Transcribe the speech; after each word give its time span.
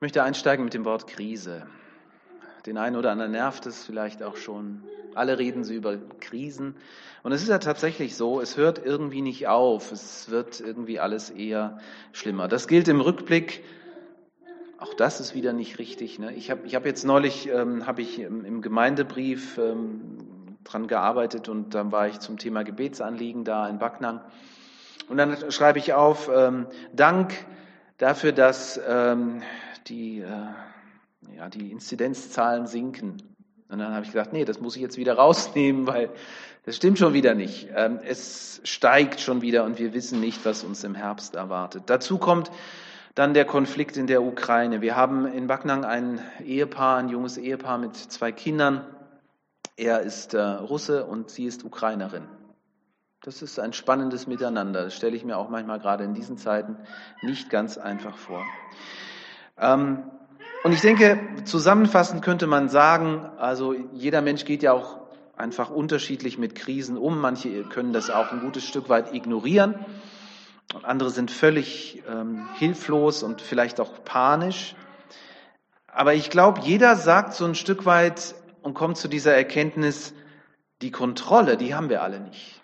Ich 0.00 0.02
möchte 0.02 0.22
einsteigen 0.22 0.64
mit 0.64 0.72
dem 0.72 0.86
Wort 0.86 1.08
Krise. 1.08 1.66
Den 2.64 2.78
einen 2.78 2.96
oder 2.96 3.10
anderen 3.10 3.32
nervt 3.32 3.66
es 3.66 3.84
vielleicht 3.84 4.22
auch 4.22 4.38
schon. 4.38 4.82
Alle 5.14 5.38
reden 5.38 5.62
sie 5.62 5.74
über 5.74 5.98
Krisen. 6.20 6.74
Und 7.22 7.32
es 7.32 7.42
ist 7.42 7.50
ja 7.50 7.58
tatsächlich 7.58 8.16
so, 8.16 8.40
es 8.40 8.56
hört 8.56 8.82
irgendwie 8.82 9.20
nicht 9.20 9.46
auf. 9.46 9.92
Es 9.92 10.30
wird 10.30 10.58
irgendwie 10.58 11.00
alles 11.00 11.28
eher 11.28 11.80
schlimmer. 12.12 12.48
Das 12.48 12.66
gilt 12.66 12.88
im 12.88 13.02
Rückblick. 13.02 13.62
Auch 14.78 14.94
das 14.94 15.20
ist 15.20 15.34
wieder 15.34 15.52
nicht 15.52 15.78
richtig. 15.78 16.18
Ne? 16.18 16.32
Ich 16.32 16.50
habe 16.50 16.62
ich 16.66 16.74
hab 16.74 16.86
jetzt 16.86 17.04
neulich 17.04 17.50
ähm, 17.50 17.86
hab 17.86 17.98
ich 17.98 18.20
im 18.20 18.62
Gemeindebrief 18.62 19.58
ähm, 19.58 20.56
dran 20.64 20.86
gearbeitet 20.86 21.50
und 21.50 21.74
dann 21.74 21.92
war 21.92 22.08
ich 22.08 22.20
zum 22.20 22.38
Thema 22.38 22.62
Gebetsanliegen 22.62 23.44
da 23.44 23.68
in 23.68 23.78
Backnang. 23.78 24.22
Und 25.10 25.18
dann 25.18 25.50
schreibe 25.50 25.78
ich 25.78 25.92
auf, 25.92 26.30
ähm, 26.34 26.68
Dank 26.94 27.34
dafür, 27.98 28.32
dass 28.32 28.80
ähm, 28.88 29.42
die, 29.86 30.20
äh, 30.20 31.36
ja, 31.36 31.48
die 31.48 31.70
Inzidenzzahlen 31.70 32.66
sinken. 32.66 33.22
Und 33.68 33.78
dann 33.78 33.92
habe 33.94 34.04
ich 34.04 34.12
gesagt, 34.12 34.32
nee, 34.32 34.44
das 34.44 34.60
muss 34.60 34.76
ich 34.76 34.82
jetzt 34.82 34.96
wieder 34.96 35.14
rausnehmen, 35.18 35.86
weil 35.86 36.10
das 36.64 36.76
stimmt 36.76 36.98
schon 36.98 37.14
wieder 37.14 37.34
nicht. 37.34 37.68
Ähm, 37.74 38.00
es 38.04 38.60
steigt 38.64 39.20
schon 39.20 39.42
wieder 39.42 39.64
und 39.64 39.78
wir 39.78 39.94
wissen 39.94 40.20
nicht, 40.20 40.44
was 40.44 40.64
uns 40.64 40.84
im 40.84 40.94
Herbst 40.94 41.34
erwartet. 41.34 41.84
Dazu 41.86 42.18
kommt 42.18 42.50
dann 43.14 43.34
der 43.34 43.44
Konflikt 43.44 43.96
in 43.96 44.06
der 44.06 44.22
Ukraine. 44.22 44.80
Wir 44.80 44.96
haben 44.96 45.26
in 45.26 45.46
Backnang 45.46 45.84
ein 45.84 46.20
Ehepaar, 46.44 46.98
ein 46.98 47.08
junges 47.08 47.38
Ehepaar 47.38 47.78
mit 47.78 47.96
zwei 47.96 48.32
Kindern. 48.32 48.84
Er 49.76 50.00
ist 50.00 50.34
äh, 50.34 50.40
Russe 50.40 51.06
und 51.06 51.30
sie 51.30 51.46
ist 51.46 51.64
Ukrainerin. 51.64 52.28
Das 53.22 53.42
ist 53.42 53.58
ein 53.60 53.72
spannendes 53.72 54.26
Miteinander. 54.26 54.84
Das 54.84 54.94
stelle 54.94 55.16
ich 55.16 55.24
mir 55.24 55.36
auch 55.36 55.50
manchmal 55.50 55.78
gerade 55.78 56.04
in 56.04 56.14
diesen 56.14 56.38
Zeiten 56.38 56.76
nicht 57.22 57.50
ganz 57.50 57.76
einfach 57.76 58.16
vor. 58.16 58.44
Ähm, 59.60 60.02
und 60.62 60.72
ich 60.72 60.80
denke, 60.80 61.18
zusammenfassend 61.44 62.22
könnte 62.22 62.46
man 62.46 62.68
sagen, 62.68 63.24
also 63.38 63.74
jeder 63.92 64.20
Mensch 64.20 64.44
geht 64.44 64.62
ja 64.62 64.72
auch 64.72 64.98
einfach 65.36 65.70
unterschiedlich 65.70 66.38
mit 66.38 66.54
Krisen 66.54 66.96
um. 66.96 67.18
Manche 67.18 67.64
können 67.64 67.92
das 67.92 68.10
auch 68.10 68.30
ein 68.30 68.40
gutes 68.40 68.64
Stück 68.64 68.88
weit 68.88 69.14
ignorieren. 69.14 69.74
Und 70.74 70.84
andere 70.84 71.10
sind 71.10 71.30
völlig 71.30 72.02
ähm, 72.08 72.46
hilflos 72.58 73.22
und 73.22 73.40
vielleicht 73.40 73.80
auch 73.80 74.04
panisch. 74.04 74.76
Aber 75.88 76.14
ich 76.14 76.30
glaube, 76.30 76.60
jeder 76.60 76.94
sagt 76.94 77.34
so 77.34 77.44
ein 77.44 77.54
Stück 77.54 77.86
weit 77.86 78.34
und 78.62 78.74
kommt 78.74 78.96
zu 78.96 79.08
dieser 79.08 79.34
Erkenntnis, 79.34 80.14
die 80.82 80.90
Kontrolle, 80.90 81.56
die 81.56 81.74
haben 81.74 81.88
wir 81.88 82.02
alle 82.02 82.20
nicht. 82.20 82.59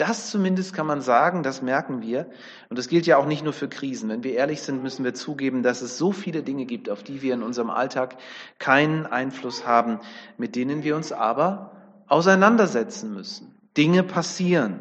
Das 0.00 0.30
zumindest 0.30 0.72
kann 0.72 0.86
man 0.86 1.02
sagen, 1.02 1.42
das 1.42 1.60
merken 1.60 2.00
wir. 2.00 2.24
Und 2.70 2.78
das 2.78 2.88
gilt 2.88 3.04
ja 3.04 3.18
auch 3.18 3.26
nicht 3.26 3.44
nur 3.44 3.52
für 3.52 3.68
Krisen. 3.68 4.08
Wenn 4.08 4.24
wir 4.24 4.32
ehrlich 4.32 4.62
sind, 4.62 4.82
müssen 4.82 5.04
wir 5.04 5.12
zugeben, 5.12 5.62
dass 5.62 5.82
es 5.82 5.98
so 5.98 6.10
viele 6.10 6.42
Dinge 6.42 6.64
gibt, 6.64 6.88
auf 6.88 7.02
die 7.02 7.20
wir 7.20 7.34
in 7.34 7.42
unserem 7.42 7.68
Alltag 7.68 8.16
keinen 8.58 9.04
Einfluss 9.04 9.66
haben, 9.66 10.00
mit 10.38 10.56
denen 10.56 10.84
wir 10.84 10.96
uns 10.96 11.12
aber 11.12 11.72
auseinandersetzen 12.06 13.12
müssen. 13.12 13.54
Dinge 13.76 14.02
passieren. 14.02 14.80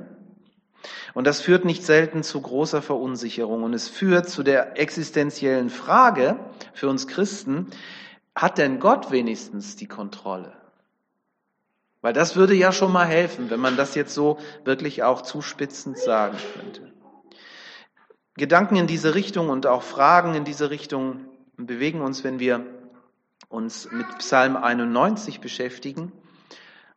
Und 1.13 1.27
das 1.27 1.41
führt 1.41 1.65
nicht 1.65 1.85
selten 1.85 2.23
zu 2.23 2.39
großer 2.39 2.81
Verunsicherung. 2.81 3.63
Und 3.63 3.73
es 3.73 3.89
führt 3.89 4.29
zu 4.29 4.41
der 4.41 4.79
existenziellen 4.79 5.69
Frage 5.69 6.39
für 6.73 6.87
uns 6.87 7.07
Christen, 7.07 7.67
hat 8.35 8.57
denn 8.57 8.79
Gott 8.79 9.11
wenigstens 9.11 9.75
die 9.75 9.87
Kontrolle? 9.87 10.58
Weil 12.01 12.13
das 12.13 12.35
würde 12.35 12.53
ja 12.53 12.71
schon 12.71 12.91
mal 12.91 13.05
helfen, 13.05 13.49
wenn 13.49 13.59
man 13.59 13.75
das 13.75 13.95
jetzt 13.95 14.13
so 14.13 14.37
wirklich 14.63 15.03
auch 15.03 15.21
zuspitzend 15.21 15.97
sagen 15.97 16.37
könnte. 16.55 16.93
Gedanken 18.35 18.77
in 18.77 18.87
diese 18.87 19.15
Richtung 19.15 19.49
und 19.49 19.67
auch 19.67 19.83
Fragen 19.83 20.33
in 20.33 20.45
diese 20.45 20.69
Richtung 20.69 21.25
bewegen 21.57 21.99
uns, 22.01 22.23
wenn 22.23 22.39
wir 22.39 22.65
uns 23.49 23.91
mit 23.91 24.07
Psalm 24.19 24.55
91 24.55 25.41
beschäftigen. 25.41 26.13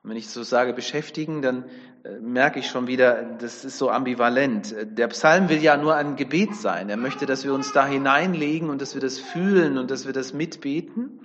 Und 0.02 0.10
wenn 0.10 0.16
ich 0.16 0.28
so 0.28 0.42
sage 0.44 0.72
beschäftigen, 0.72 1.42
dann 1.42 1.64
äh, 2.04 2.18
merke 2.20 2.58
ich 2.58 2.68
schon 2.68 2.86
wieder, 2.86 3.22
das 3.22 3.64
ist 3.64 3.78
so 3.78 3.90
ambivalent. 3.90 4.74
Der 4.84 5.08
Psalm 5.08 5.48
will 5.48 5.62
ja 5.62 5.76
nur 5.76 5.94
ein 5.94 6.16
Gebet 6.16 6.54
sein. 6.54 6.88
Er 6.88 6.96
möchte, 6.96 7.26
dass 7.26 7.44
wir 7.44 7.54
uns 7.54 7.72
da 7.72 7.86
hineinlegen 7.86 8.70
und 8.70 8.80
dass 8.80 8.94
wir 8.94 9.00
das 9.00 9.18
fühlen 9.18 9.78
und 9.78 9.90
dass 9.90 10.06
wir 10.06 10.12
das 10.12 10.32
mitbeten. 10.32 11.20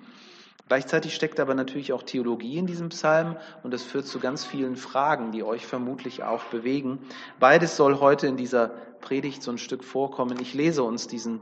Gleichzeitig 0.68 1.16
steckt 1.16 1.40
aber 1.40 1.56
natürlich 1.56 1.94
auch 1.94 2.04
Theologie 2.04 2.58
in 2.58 2.68
diesem 2.68 2.90
Psalm 2.90 3.38
und 3.64 3.74
das 3.74 3.84
führt 3.84 4.06
zu 4.06 4.20
ganz 4.20 4.46
vielen 4.46 4.76
Fragen, 4.76 5.32
die 5.32 5.44
euch 5.44 5.66
vermutlich 5.66 6.24
auch 6.24 6.44
bewegen. 6.46 7.00
Beides 7.40 7.78
soll 7.78 8.00
heute 8.00 8.28
in 8.28 8.36
dieser 8.36 8.68
Predigt 9.00 9.42
so 9.42 9.52
ein 9.52 9.58
Stück 9.58 9.84
vorkommen. 9.84 10.38
Ich 10.42 10.54
lese 10.54 10.84
uns 10.84 11.08
diesen 11.08 11.42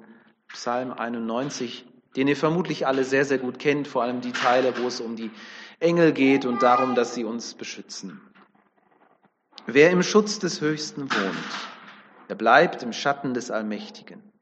Psalm 0.50 0.92
91, 0.92 1.86
den 2.16 2.28
ihr 2.28 2.38
vermutlich 2.38 2.86
alle 2.86 3.04
sehr, 3.04 3.26
sehr 3.26 3.40
gut 3.40 3.58
kennt, 3.58 3.88
vor 3.88 4.04
allem 4.04 4.22
die 4.22 4.32
Teile, 4.32 4.78
wo 4.78 4.88
es 4.88 5.02
um 5.02 5.16
die 5.16 5.32
Engel 5.80 6.14
geht 6.14 6.46
und 6.46 6.62
darum, 6.62 6.94
dass 6.94 7.16
sie 7.16 7.24
uns 7.24 7.56
beschützen. 7.56 8.22
Wer 9.66 9.90
im 9.90 10.04
Schutz 10.04 10.38
des 10.38 10.62
Höchsten 10.62 11.12
wohnt, 11.12 12.30
der 12.30 12.36
bleibt 12.36 12.84
im 12.84 12.94
Schatten 12.94 13.34
des 13.34 13.50
Allmächtigen. 13.50 14.35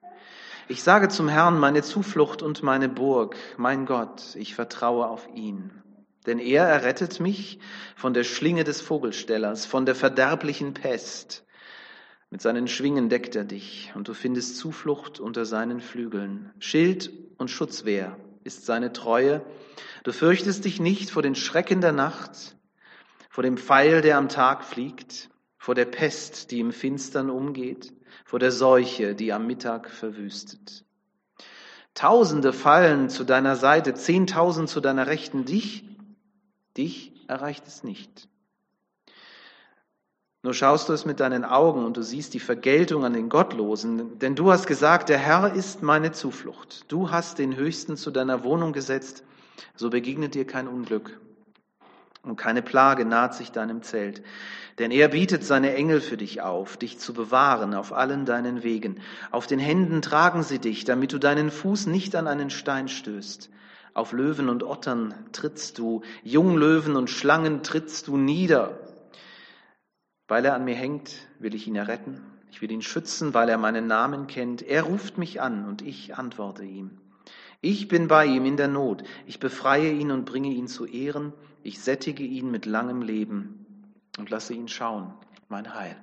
Ich 0.69 0.81
sage 0.81 1.09
zum 1.09 1.27
Herrn, 1.27 1.59
meine 1.59 1.83
Zuflucht 1.83 2.41
und 2.41 2.63
meine 2.63 2.87
Burg, 2.87 3.35
mein 3.57 3.85
Gott, 3.85 4.35
ich 4.35 4.55
vertraue 4.55 5.07
auf 5.07 5.27
ihn. 5.33 5.71
Denn 6.25 6.39
er 6.39 6.63
errettet 6.63 7.19
mich 7.19 7.59
von 7.97 8.13
der 8.13 8.23
Schlinge 8.23 8.63
des 8.63 8.79
Vogelstellers, 8.79 9.65
von 9.65 9.85
der 9.85 9.93
verderblichen 9.93 10.73
Pest. 10.73 11.45
Mit 12.29 12.41
seinen 12.41 12.69
Schwingen 12.69 13.09
deckt 13.09 13.35
er 13.35 13.43
dich, 13.43 13.91
und 13.93 14.07
du 14.07 14.13
findest 14.13 14.55
Zuflucht 14.55 15.19
unter 15.19 15.43
seinen 15.45 15.81
Flügeln. 15.81 16.53
Schild 16.59 17.11
und 17.37 17.51
Schutzwehr 17.51 18.15
ist 18.45 18.65
seine 18.65 18.93
Treue. 18.93 19.45
Du 20.03 20.13
fürchtest 20.13 20.63
dich 20.63 20.79
nicht 20.79 21.09
vor 21.09 21.21
den 21.21 21.35
Schrecken 21.35 21.81
der 21.81 21.91
Nacht, 21.91 22.55
vor 23.29 23.43
dem 23.43 23.57
Pfeil, 23.57 24.01
der 24.01 24.17
am 24.17 24.29
Tag 24.29 24.63
fliegt, 24.63 25.29
vor 25.57 25.75
der 25.75 25.85
Pest, 25.85 26.51
die 26.51 26.61
im 26.61 26.71
Finstern 26.71 27.29
umgeht, 27.29 27.91
vor 28.33 28.39
der 28.39 28.51
Seuche, 28.51 29.13
die 29.13 29.31
am 29.31 29.45
Mittag 29.45 29.91
verwüstet. 29.91 30.85
Tausende 31.93 32.51
fallen 32.51 33.09
zu 33.09 33.25
deiner 33.25 33.55
Seite, 33.55 33.93
zehntausend 33.93 34.69
zu 34.69 34.81
deiner 34.81 35.05
Rechten, 35.05 35.45
dich, 35.45 35.85
dich 36.75 37.11
erreicht 37.27 37.67
es 37.67 37.83
nicht. 37.83 38.27
Nur 40.41 40.55
schaust 40.55 40.89
du 40.89 40.93
es 40.93 41.05
mit 41.05 41.19
deinen 41.19 41.45
Augen 41.45 41.85
und 41.85 41.95
du 41.95 42.01
siehst 42.01 42.33
die 42.33 42.39
Vergeltung 42.39 43.05
an 43.05 43.13
den 43.13 43.29
Gottlosen, 43.29 44.17
denn 44.17 44.35
du 44.35 44.51
hast 44.51 44.65
gesagt, 44.65 45.09
der 45.09 45.19
Herr 45.19 45.53
ist 45.53 45.83
meine 45.83 46.11
Zuflucht. 46.11 46.91
Du 46.91 47.11
hast 47.11 47.37
den 47.37 47.55
Höchsten 47.55 47.97
zu 47.97 48.09
deiner 48.09 48.43
Wohnung 48.43 48.73
gesetzt, 48.73 49.23
so 49.75 49.91
begegnet 49.91 50.33
dir 50.33 50.47
kein 50.47 50.67
Unglück 50.67 51.21
und 52.23 52.37
keine 52.37 52.61
Plage 52.61 53.05
naht 53.05 53.35
sich 53.35 53.51
deinem 53.51 53.83
Zelt. 53.83 54.23
Denn 54.79 54.89
er 54.89 55.09
bietet 55.09 55.43
seine 55.43 55.75
Engel 55.75 56.01
für 56.01 56.17
dich 56.17 56.41
auf, 56.41 56.77
dich 56.77 56.97
zu 56.97 57.13
bewahren 57.13 57.75
auf 57.75 57.93
allen 57.93 58.25
deinen 58.25 58.63
Wegen. 58.63 59.01
Auf 59.29 59.45
den 59.45 59.59
Händen 59.59 60.01
tragen 60.01 60.41
sie 60.41 60.59
dich, 60.59 60.85
damit 60.85 61.13
du 61.13 61.19
deinen 61.19 61.51
Fuß 61.51 61.85
nicht 61.87 62.15
an 62.15 62.27
einen 62.27 62.49
Stein 62.49 62.87
stößt. 62.87 63.51
Auf 63.93 64.13
Löwen 64.13 64.49
und 64.49 64.63
Ottern 64.63 65.13
trittst 65.33 65.77
du, 65.77 66.01
Junglöwen 66.23 66.95
und 66.95 67.11
Schlangen 67.11 67.61
trittst 67.61 68.07
du 68.07 68.17
nieder. 68.17 68.79
Weil 70.27 70.45
er 70.45 70.55
an 70.55 70.65
mir 70.65 70.75
hängt, 70.75 71.13
will 71.37 71.53
ich 71.53 71.67
ihn 71.67 71.75
erretten. 71.75 72.21
Ich 72.49 72.61
will 72.61 72.71
ihn 72.71 72.81
schützen, 72.81 73.33
weil 73.33 73.49
er 73.49 73.57
meinen 73.57 73.85
Namen 73.85 74.25
kennt. 74.25 74.63
Er 74.63 74.83
ruft 74.83 75.17
mich 75.17 75.41
an 75.41 75.67
und 75.67 75.81
ich 75.81 76.15
antworte 76.15 76.63
ihm. 76.63 76.97
Ich 77.61 77.87
bin 77.87 78.07
bei 78.07 78.25
ihm 78.25 78.45
in 78.45 78.57
der 78.57 78.67
Not. 78.67 79.03
Ich 79.27 79.39
befreie 79.39 79.91
ihn 79.91 80.11
und 80.11 80.25
bringe 80.25 80.49
ihn 80.49 80.67
zu 80.67 80.85
Ehren. 80.85 81.33
Ich 81.65 81.81
sättige 81.81 82.23
ihn 82.23 82.51
mit 82.51 82.65
langem 82.65 83.01
Leben 83.01 83.65
und 84.17 84.29
lasse 84.29 84.53
ihn 84.53 84.67
schauen, 84.67 85.13
mein 85.47 85.73
Heil. 85.73 85.95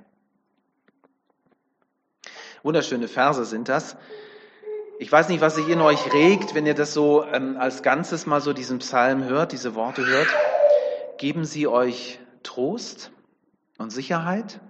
Wunderschöne 2.63 3.09
Verse 3.09 3.45
sind 3.45 3.69
das. 3.69 3.97
Ich 4.99 5.13
weiß 5.13 5.29
nicht, 5.29 5.43
was 5.43 5.57
sich 5.57 5.69
in 5.69 5.83
euch 5.83 6.13
regt, 6.15 6.55
wenn 6.55 6.65
ihr 6.65 6.75
das 6.75 6.95
so 6.95 7.25
ähm, 7.25 7.59
als 7.59 7.83
Ganzes 7.83 8.27
mal 8.27 8.41
so 8.41 8.55
diesen 8.55 8.79
Psalm 8.79 9.25
hört, 9.25 9.53
diese 9.53 9.75
Worte 9.75 10.07
hört. 10.07 10.29
Geben 11.19 11.45
sie 11.45 11.67
euch 11.67 12.21
Trost 12.43 13.13
und 13.77 13.91
Sicherheit, 13.91 14.61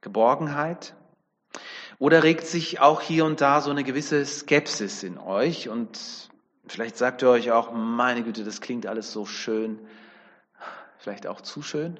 Geborgenheit, 0.00 0.94
oder 1.98 2.22
regt 2.22 2.46
sich 2.46 2.80
auch 2.80 3.02
hier 3.02 3.26
und 3.26 3.42
da 3.42 3.60
so 3.60 3.70
eine 3.70 3.84
gewisse 3.84 4.24
Skepsis 4.24 5.02
in 5.02 5.18
euch 5.18 5.68
und 5.68 6.30
vielleicht 6.66 6.96
sagt 6.96 7.22
ihr 7.22 7.28
euch 7.28 7.52
auch, 7.52 7.72
meine 7.72 8.22
Güte, 8.22 8.44
das 8.44 8.60
klingt 8.60 8.86
alles 8.86 9.12
so 9.12 9.26
schön, 9.26 9.78
vielleicht 10.98 11.26
auch 11.26 11.40
zu 11.40 11.62
schön, 11.62 11.98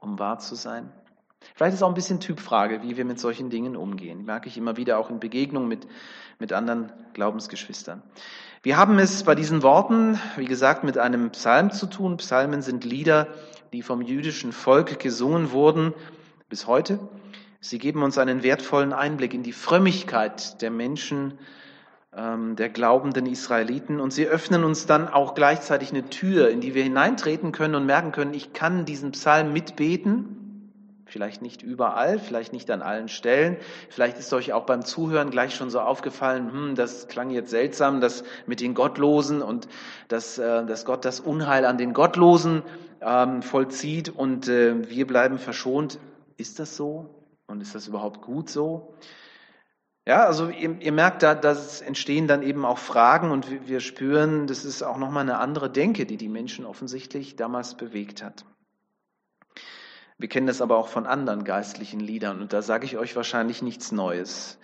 um 0.00 0.18
wahr 0.18 0.38
zu 0.38 0.54
sein. 0.54 0.92
Vielleicht 1.54 1.74
ist 1.74 1.82
auch 1.82 1.88
ein 1.88 1.94
bisschen 1.94 2.20
Typfrage, 2.20 2.82
wie 2.82 2.96
wir 2.96 3.04
mit 3.04 3.18
solchen 3.18 3.50
Dingen 3.50 3.76
umgehen. 3.76 4.24
Merke 4.24 4.48
ich 4.48 4.58
immer 4.58 4.76
wieder 4.76 4.98
auch 4.98 5.10
in 5.10 5.20
Begegnungen 5.20 5.68
mit, 5.68 5.86
mit 6.38 6.52
anderen 6.52 6.92
Glaubensgeschwistern. 7.14 8.02
Wir 8.62 8.76
haben 8.76 8.98
es 8.98 9.24
bei 9.24 9.34
diesen 9.34 9.62
Worten, 9.62 10.20
wie 10.36 10.44
gesagt, 10.44 10.84
mit 10.84 10.98
einem 10.98 11.30
Psalm 11.30 11.70
zu 11.70 11.86
tun. 11.86 12.18
Psalmen 12.18 12.60
sind 12.60 12.84
Lieder, 12.84 13.28
die 13.72 13.82
vom 13.82 14.02
jüdischen 14.02 14.52
Volk 14.52 14.98
gesungen 15.00 15.50
wurden 15.50 15.94
bis 16.50 16.66
heute. 16.66 16.98
Sie 17.60 17.78
geben 17.78 18.02
uns 18.02 18.18
einen 18.18 18.42
wertvollen 18.42 18.92
Einblick 18.92 19.32
in 19.32 19.42
die 19.42 19.52
Frömmigkeit 19.52 20.60
der 20.60 20.70
Menschen 20.70 21.38
der 22.12 22.68
glaubenden 22.68 23.26
Israeliten. 23.26 24.00
Und 24.00 24.12
sie 24.12 24.26
öffnen 24.26 24.64
uns 24.64 24.84
dann 24.86 25.06
auch 25.06 25.34
gleichzeitig 25.34 25.90
eine 25.90 26.10
Tür, 26.10 26.50
in 26.50 26.60
die 26.60 26.74
wir 26.74 26.82
hineintreten 26.82 27.52
können 27.52 27.76
und 27.76 27.86
merken 27.86 28.10
können, 28.10 28.34
ich 28.34 28.52
kann 28.52 28.84
diesen 28.84 29.12
Psalm 29.12 29.52
mitbeten. 29.52 30.40
Vielleicht 31.10 31.42
nicht 31.42 31.62
überall, 31.62 32.20
vielleicht 32.20 32.52
nicht 32.52 32.70
an 32.70 32.82
allen 32.82 33.08
Stellen. 33.08 33.56
Vielleicht 33.88 34.18
ist 34.18 34.32
euch 34.32 34.52
auch 34.52 34.64
beim 34.64 34.84
Zuhören 34.84 35.30
gleich 35.30 35.54
schon 35.56 35.68
so 35.68 35.80
aufgefallen, 35.80 36.52
hm, 36.52 36.74
das 36.76 37.08
klang 37.08 37.30
jetzt 37.30 37.50
seltsam, 37.50 38.00
das 38.00 38.22
mit 38.46 38.60
den 38.60 38.74
Gottlosen 38.74 39.42
und 39.42 39.66
dass, 40.06 40.38
äh, 40.38 40.64
dass 40.64 40.84
Gott 40.84 41.04
das 41.04 41.18
Unheil 41.18 41.64
an 41.64 41.78
den 41.78 41.94
Gottlosen 41.94 42.62
ähm, 43.00 43.42
vollzieht 43.42 44.08
und 44.08 44.48
äh, 44.48 44.88
wir 44.88 45.06
bleiben 45.06 45.38
verschont. 45.38 45.98
Ist 46.36 46.60
das 46.60 46.76
so? 46.76 47.12
Und 47.48 47.60
ist 47.60 47.74
das 47.74 47.88
überhaupt 47.88 48.22
gut 48.22 48.48
so? 48.48 48.94
Ja, 50.10 50.26
also 50.26 50.48
ihr, 50.48 50.76
ihr 50.80 50.90
merkt 50.90 51.22
da, 51.22 51.36
dass 51.36 51.80
entstehen 51.80 52.26
dann 52.26 52.42
eben 52.42 52.64
auch 52.64 52.78
Fragen 52.78 53.30
und 53.30 53.48
wir, 53.48 53.68
wir 53.68 53.78
spüren, 53.78 54.48
das 54.48 54.64
ist 54.64 54.82
auch 54.82 54.96
nochmal 54.96 55.22
eine 55.22 55.38
andere 55.38 55.70
Denke, 55.70 56.04
die 56.04 56.16
die 56.16 56.28
Menschen 56.28 56.66
offensichtlich 56.66 57.36
damals 57.36 57.76
bewegt 57.76 58.20
hat. 58.20 58.44
Wir 60.18 60.28
kennen 60.28 60.48
das 60.48 60.62
aber 60.62 60.78
auch 60.78 60.88
von 60.88 61.06
anderen 61.06 61.44
geistlichen 61.44 62.00
Liedern 62.00 62.40
und 62.40 62.52
da 62.52 62.60
sage 62.60 62.86
ich 62.86 62.98
euch 62.98 63.14
wahrscheinlich 63.14 63.62
nichts 63.62 63.92
Neues. 63.92 64.58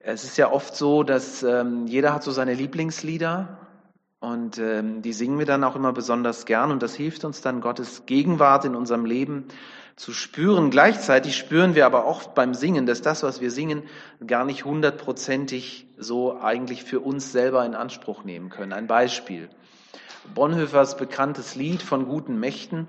Es 0.00 0.24
ist 0.24 0.36
ja 0.38 0.50
oft 0.50 0.74
so, 0.74 1.04
dass 1.04 1.44
ähm, 1.44 1.86
jeder 1.86 2.12
hat 2.12 2.24
so 2.24 2.32
seine 2.32 2.54
Lieblingslieder 2.54 3.60
und 4.18 4.58
ähm, 4.58 5.02
die 5.02 5.12
singen 5.12 5.38
wir 5.38 5.46
dann 5.46 5.62
auch 5.62 5.76
immer 5.76 5.92
besonders 5.92 6.46
gern 6.46 6.72
und 6.72 6.82
das 6.82 6.96
hilft 6.96 7.24
uns 7.24 7.42
dann, 7.42 7.60
Gottes 7.60 8.06
Gegenwart 8.06 8.64
in 8.64 8.74
unserem 8.74 9.06
Leben 9.06 9.46
zu 9.96 10.12
spüren. 10.12 10.70
Gleichzeitig 10.70 11.36
spüren 11.36 11.74
wir 11.74 11.86
aber 11.86 12.06
oft 12.06 12.34
beim 12.34 12.54
Singen, 12.54 12.86
dass 12.86 13.02
das, 13.02 13.22
was 13.22 13.40
wir 13.40 13.50
singen, 13.50 13.84
gar 14.26 14.44
nicht 14.44 14.64
hundertprozentig 14.64 15.86
so 15.96 16.40
eigentlich 16.40 16.84
für 16.84 17.00
uns 17.00 17.32
selber 17.32 17.64
in 17.64 17.74
Anspruch 17.74 18.24
nehmen 18.24 18.50
können. 18.50 18.72
Ein 18.72 18.86
Beispiel. 18.86 19.48
Bonhoeffers 20.34 20.96
bekanntes 20.96 21.54
Lied 21.54 21.82
von 21.82 22.06
guten 22.06 22.40
Mächten. 22.40 22.88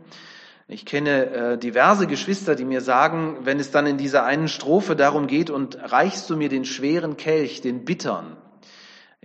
Ich 0.67 0.85
kenne 0.85 1.25
äh, 1.25 1.57
diverse 1.59 2.07
Geschwister, 2.07 2.55
die 2.55 2.65
mir 2.65 2.81
sagen, 2.81 3.37
wenn 3.43 3.59
es 3.59 3.69
dann 3.69 3.85
in 3.85 3.97
dieser 3.97 4.23
einen 4.23 4.47
Strophe 4.47 4.95
darum 4.95 5.27
geht, 5.27 5.51
und 5.51 5.77
reichst 5.79 6.27
du 6.29 6.35
mir 6.35 6.49
den 6.49 6.65
schweren 6.65 7.17
Kelch, 7.17 7.61
den 7.61 7.85
bittern, 7.85 8.35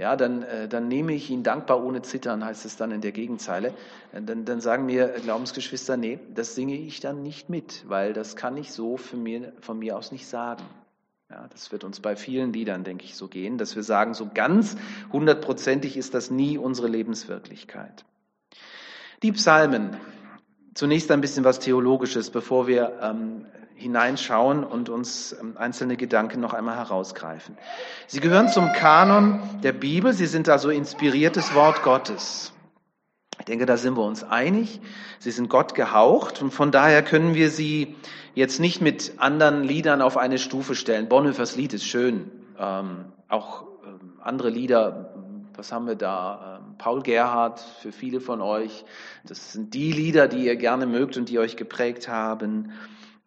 ja, 0.01 0.17
dann, 0.17 0.43
äh, 0.43 0.67
dann 0.67 0.89
nehme 0.89 1.13
ich 1.13 1.29
ihn 1.31 1.43
dankbar 1.43 1.85
ohne 1.85 2.01
Zittern, 2.01 2.43
heißt 2.43 2.65
es 2.65 2.77
dann 2.77 2.91
in 2.91 3.03
der 3.03 3.13
Gegenzeile. 3.13 3.75
Äh, 4.13 4.23
dann, 4.23 4.47
dann 4.47 4.61
sagen 4.63 4.87
mir 4.87 5.09
Glaubensgeschwister, 5.23 5.99
nee, 5.99 6.19
das 6.35 6.55
singe 6.55 6.75
ich 6.75 7.01
dann 7.01 7.23
nicht 7.23 7.51
mit, 7.51 7.85
weil 7.87 8.15
das 8.15 8.35
kann 8.35 8.57
ich 8.57 8.73
so 8.73 8.97
für 8.97 9.19
mir, 9.19 9.53
von 9.61 9.79
mir 9.79 9.99
aus 9.99 10.11
nicht 10.11 10.27
sagen. 10.27 10.65
Ja, 11.29 11.47
das 11.49 11.71
wird 11.71 11.85
uns 11.85 12.01
bei 12.01 12.17
vielen 12.17 12.53
Liedern, 12.53 12.83
denke 12.83 13.05
ich, 13.05 13.15
so 13.15 13.29
gehen, 13.29 13.59
dass 13.59 13.77
wir 13.77 13.83
sagen, 13.83 14.15
so 14.15 14.29
ganz 14.33 14.77
hundertprozentig 15.13 15.99
ist 15.99 16.15
das 16.15 16.31
nie 16.31 16.57
unsere 16.57 16.89
Lebenswirklichkeit. 16.89 18.05
Die 19.23 19.33
Psalmen. 19.33 19.97
Zunächst 20.73 21.11
ein 21.11 21.21
bisschen 21.21 21.45
was 21.45 21.59
Theologisches, 21.59 22.31
bevor 22.31 22.67
wir 22.67 23.01
ähm, 23.03 23.45
hineinschauen 23.81 24.63
und 24.63 24.89
uns 24.89 25.35
ähm, 25.41 25.57
einzelne 25.57 25.97
Gedanken 25.97 26.41
noch 26.41 26.53
einmal 26.53 26.77
herausgreifen. 26.77 27.57
Sie 28.07 28.21
gehören 28.21 28.49
zum 28.49 28.73
Kanon 28.73 29.41
der 29.63 29.73
Bibel, 29.73 30.13
sie 30.13 30.27
sind 30.27 30.49
also 30.49 30.71
inspiriertes 30.71 31.55
Wort 31.55 31.83
Gottes. 31.83 32.53
Ich 33.39 33.47
denke, 33.47 33.65
da 33.65 33.79
sind 33.79 33.97
wir 33.97 34.05
uns 34.05 34.23
einig. 34.23 34.81
Sie 35.19 35.31
sind 35.31 35.49
Gott 35.49 35.75
gehaucht 35.75 36.43
und 36.43 36.51
von 36.53 36.71
daher 36.71 37.03
können 37.03 37.35
wir 37.35 37.51
sie 37.51 37.97
jetzt 38.35 38.61
nicht 38.61 38.83
mit 38.83 39.15
anderen 39.17 39.65
Liedern 39.65 40.03
auf 40.03 40.19
eine 40.19 40.39
Stufe 40.39 40.75
stellen. 40.75 41.09
Bonhoeffers 41.09 41.57
Lied 41.57 41.73
ist 41.73 41.87
schön. 41.87 42.31
Ähm, 42.59 43.07
auch 43.29 43.63
ähm, 43.87 44.21
andere 44.23 44.51
Lieder, 44.51 45.15
was 45.57 45.73
haben 45.73 45.87
wir 45.87 45.95
da? 45.95 46.61
Ähm, 46.61 46.75
Paul 46.77 47.03
Gerhardt 47.03 47.61
für 47.81 47.93
viele 47.93 48.21
von 48.21 48.43
euch. 48.43 48.85
Das 49.25 49.55
sind 49.55 49.73
die 49.73 49.93
Lieder, 49.93 50.29
die 50.29 50.45
ihr 50.45 50.57
gerne 50.57 50.87
mögt 50.87 51.17
und 51.17 51.31
die 51.31 51.39
euch 51.39 51.57
geprägt 51.57 52.09
haben. 52.09 52.73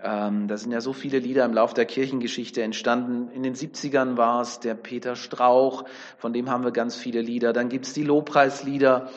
Ähm, 0.04 0.50
da 0.50 0.58
sind 0.58 0.72
ja 0.72 0.82
so 0.82 0.92
viele 0.92 1.20
Lieder 1.20 1.46
im 1.46 1.54
Lauf 1.54 1.74
der 1.74 1.86
Kirchengeschichte 1.86 2.62
entstanden. 2.62 3.30
In 3.32 3.42
den 3.42 3.56
70ern 3.56 4.18
war 4.18 4.42
es 4.42 4.60
der 4.60 4.76
Peter 4.76 5.16
Strauch, 5.16 5.86
von 6.18 6.34
dem 6.34 6.50
haben 6.50 6.66
wir 6.66 6.72
ganz 6.72 6.98
viele 6.98 7.22
Lieder. 7.22 7.54
Dann 7.54 7.70
gibt's 7.70 7.94
die 7.94 8.04
Lobpreislieder, 8.04 9.10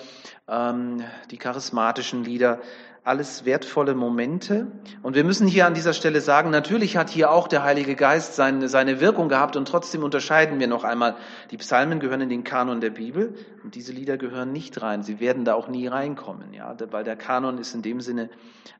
ähm, 0.48 1.02
die 1.32 1.38
charismatischen 1.38 2.22
Lieder 2.22 2.60
alles 3.06 3.44
wertvolle 3.44 3.94
Momente. 3.94 4.66
Und 5.00 5.14
wir 5.14 5.22
müssen 5.22 5.46
hier 5.46 5.68
an 5.68 5.74
dieser 5.74 5.92
Stelle 5.92 6.20
sagen, 6.20 6.50
natürlich 6.50 6.96
hat 6.96 7.08
hier 7.08 7.30
auch 7.30 7.46
der 7.46 7.62
Heilige 7.62 7.94
Geist 7.94 8.34
seine, 8.34 8.68
seine 8.68 9.00
Wirkung 9.00 9.28
gehabt 9.28 9.54
und 9.54 9.68
trotzdem 9.68 10.02
unterscheiden 10.02 10.58
wir 10.58 10.66
noch 10.66 10.82
einmal, 10.82 11.14
die 11.52 11.56
Psalmen 11.56 12.00
gehören 12.00 12.22
in 12.22 12.28
den 12.28 12.42
Kanon 12.42 12.80
der 12.80 12.90
Bibel 12.90 13.36
und 13.62 13.76
diese 13.76 13.92
Lieder 13.92 14.16
gehören 14.16 14.50
nicht 14.50 14.82
rein. 14.82 15.04
Sie 15.04 15.20
werden 15.20 15.44
da 15.44 15.54
auch 15.54 15.68
nie 15.68 15.86
reinkommen, 15.86 16.52
ja, 16.52 16.74
weil 16.90 17.04
der 17.04 17.14
Kanon 17.14 17.58
ist 17.58 17.76
in 17.76 17.82
dem 17.82 18.00
Sinne 18.00 18.28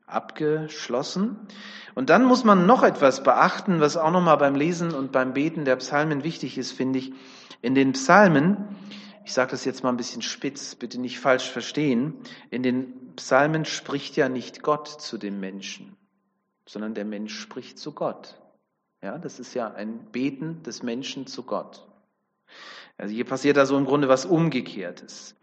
abgeschlossen. 0.08 1.36
Und 1.94 2.10
dann 2.10 2.24
muss 2.24 2.42
man 2.42 2.66
noch 2.66 2.82
etwas 2.82 3.22
beachten, 3.22 3.80
was 3.80 3.96
auch 3.96 4.10
nochmal 4.10 4.38
beim 4.38 4.56
Lesen 4.56 4.92
und 4.92 5.12
beim 5.12 5.34
Beten 5.34 5.64
der 5.64 5.76
Psalmen 5.76 6.24
wichtig 6.24 6.58
ist, 6.58 6.72
finde 6.72 6.98
ich. 6.98 7.12
In 7.62 7.76
den 7.76 7.92
Psalmen, 7.92 8.56
ich 9.26 9.32
sage 9.32 9.50
das 9.50 9.64
jetzt 9.64 9.82
mal 9.82 9.88
ein 9.88 9.96
bisschen 9.96 10.22
spitz, 10.22 10.76
bitte 10.76 11.00
nicht 11.00 11.18
falsch 11.18 11.50
verstehen, 11.50 12.14
in 12.50 12.62
den 12.62 13.16
Psalmen 13.16 13.64
spricht 13.64 14.16
ja 14.16 14.28
nicht 14.28 14.62
Gott 14.62 14.86
zu 14.86 15.18
dem 15.18 15.40
Menschen, 15.40 15.96
sondern 16.64 16.94
der 16.94 17.04
Mensch 17.04 17.36
spricht 17.36 17.76
zu 17.76 17.90
Gott. 17.90 18.40
Ja, 19.02 19.18
das 19.18 19.40
ist 19.40 19.52
ja 19.54 19.74
ein 19.74 19.98
Beten 20.12 20.62
des 20.62 20.84
Menschen 20.84 21.26
zu 21.26 21.42
Gott. 21.42 21.88
Also 22.98 23.12
hier 23.12 23.24
passiert 23.24 23.56
da 23.56 23.66
so 23.66 23.76
im 23.76 23.84
Grunde 23.84 24.08
was 24.08 24.26
Umgekehrtes. 24.26 25.34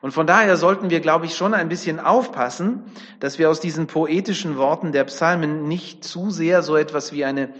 Und 0.00 0.12
von 0.12 0.26
daher 0.26 0.56
sollten 0.56 0.88
wir, 0.88 1.00
glaube 1.00 1.26
ich, 1.26 1.36
schon 1.36 1.52
ein 1.52 1.68
bisschen 1.68 2.00
aufpassen, 2.00 2.84
dass 3.20 3.38
wir 3.38 3.50
aus 3.50 3.60
diesen 3.60 3.88
poetischen 3.88 4.56
Worten 4.56 4.90
der 4.90 5.04
Psalmen 5.04 5.68
nicht 5.68 6.02
zu 6.02 6.30
sehr 6.30 6.62
so 6.62 6.76
etwas 6.76 7.12
wie 7.12 7.26
eine 7.26 7.52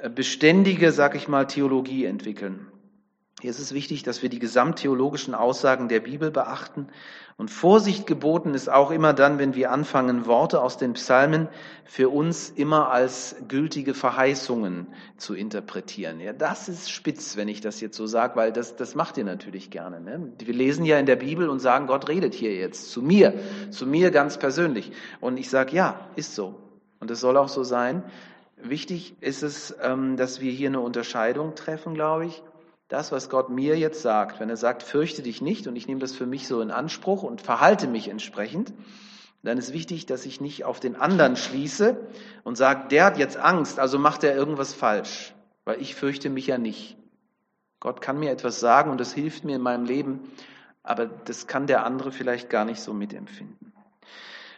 äh, 0.00 0.08
beständige, 0.08 0.92
sag 0.92 1.16
ich 1.16 1.26
mal, 1.26 1.48
Theologie 1.48 2.04
entwickeln. 2.04 2.70
Hier 3.42 3.50
ist 3.50 3.58
es 3.58 3.74
wichtig, 3.74 4.02
dass 4.02 4.22
wir 4.22 4.30
die 4.30 4.38
gesamttheologischen 4.38 5.34
Aussagen 5.34 5.88
der 5.88 6.00
Bibel 6.00 6.30
beachten. 6.30 6.88
Und 7.36 7.50
Vorsicht 7.50 8.06
geboten 8.06 8.54
ist 8.54 8.70
auch 8.70 8.90
immer 8.90 9.12
dann, 9.12 9.38
wenn 9.38 9.54
wir 9.54 9.72
anfangen, 9.72 10.24
Worte 10.24 10.62
aus 10.62 10.78
den 10.78 10.94
Psalmen 10.94 11.48
für 11.84 12.08
uns 12.08 12.48
immer 12.48 12.90
als 12.90 13.36
gültige 13.46 13.92
Verheißungen 13.92 14.86
zu 15.18 15.34
interpretieren. 15.34 16.18
Ja, 16.18 16.32
das 16.32 16.70
ist 16.70 16.90
spitz, 16.90 17.36
wenn 17.36 17.48
ich 17.48 17.60
das 17.60 17.78
jetzt 17.82 17.98
so 17.98 18.06
sage, 18.06 18.36
weil 18.36 18.52
das, 18.52 18.74
das 18.76 18.94
macht 18.94 19.18
ihr 19.18 19.24
natürlich 19.24 19.68
gerne. 19.68 20.00
Ne? 20.00 20.32
Wir 20.38 20.54
lesen 20.54 20.86
ja 20.86 20.98
in 20.98 21.04
der 21.04 21.16
Bibel 21.16 21.50
und 21.50 21.58
sagen, 21.58 21.88
Gott 21.88 22.08
redet 22.08 22.32
hier 22.32 22.54
jetzt 22.54 22.90
zu 22.90 23.02
mir, 23.02 23.34
zu 23.68 23.86
mir 23.86 24.12
ganz 24.12 24.38
persönlich. 24.38 24.92
Und 25.20 25.36
ich 25.36 25.50
sage, 25.50 25.76
ja, 25.76 26.08
ist 26.16 26.34
so. 26.34 26.54
Und 27.00 27.10
es 27.10 27.20
soll 27.20 27.36
auch 27.36 27.50
so 27.50 27.64
sein. 27.64 28.02
Wichtig 28.56 29.14
ist 29.20 29.42
es, 29.42 29.76
ähm, 29.82 30.16
dass 30.16 30.40
wir 30.40 30.52
hier 30.52 30.70
eine 30.70 30.80
Unterscheidung 30.80 31.54
treffen, 31.54 31.92
glaube 31.92 32.24
ich 32.24 32.42
das, 32.88 33.10
was 33.10 33.28
Gott 33.28 33.50
mir 33.50 33.76
jetzt 33.76 34.02
sagt, 34.02 34.38
wenn 34.38 34.48
er 34.48 34.56
sagt, 34.56 34.82
fürchte 34.82 35.22
dich 35.22 35.40
nicht 35.40 35.66
und 35.66 35.76
ich 35.76 35.88
nehme 35.88 36.00
das 36.00 36.14
für 36.14 36.26
mich 36.26 36.46
so 36.46 36.60
in 36.60 36.70
Anspruch 36.70 37.22
und 37.22 37.42
verhalte 37.42 37.88
mich 37.88 38.08
entsprechend, 38.08 38.72
dann 39.42 39.58
ist 39.58 39.72
wichtig, 39.72 40.06
dass 40.06 40.26
ich 40.26 40.40
nicht 40.40 40.64
auf 40.64 40.80
den 40.80 40.96
anderen 40.96 41.36
schließe 41.36 41.96
und 42.44 42.56
sage, 42.56 42.88
der 42.88 43.04
hat 43.04 43.18
jetzt 43.18 43.36
Angst, 43.36 43.78
also 43.78 43.98
macht 43.98 44.24
er 44.24 44.34
irgendwas 44.34 44.74
falsch, 44.74 45.34
weil 45.64 45.80
ich 45.80 45.94
fürchte 45.94 46.30
mich 46.30 46.46
ja 46.46 46.58
nicht. 46.58 46.96
Gott 47.80 48.00
kann 48.00 48.18
mir 48.18 48.30
etwas 48.30 48.60
sagen 48.60 48.90
und 48.90 48.98
das 48.98 49.12
hilft 49.12 49.44
mir 49.44 49.56
in 49.56 49.62
meinem 49.62 49.84
Leben, 49.84 50.32
aber 50.82 51.06
das 51.06 51.46
kann 51.46 51.66
der 51.66 51.84
andere 51.84 52.12
vielleicht 52.12 52.50
gar 52.50 52.64
nicht 52.64 52.80
so 52.80 52.92
mitempfinden. 52.92 53.72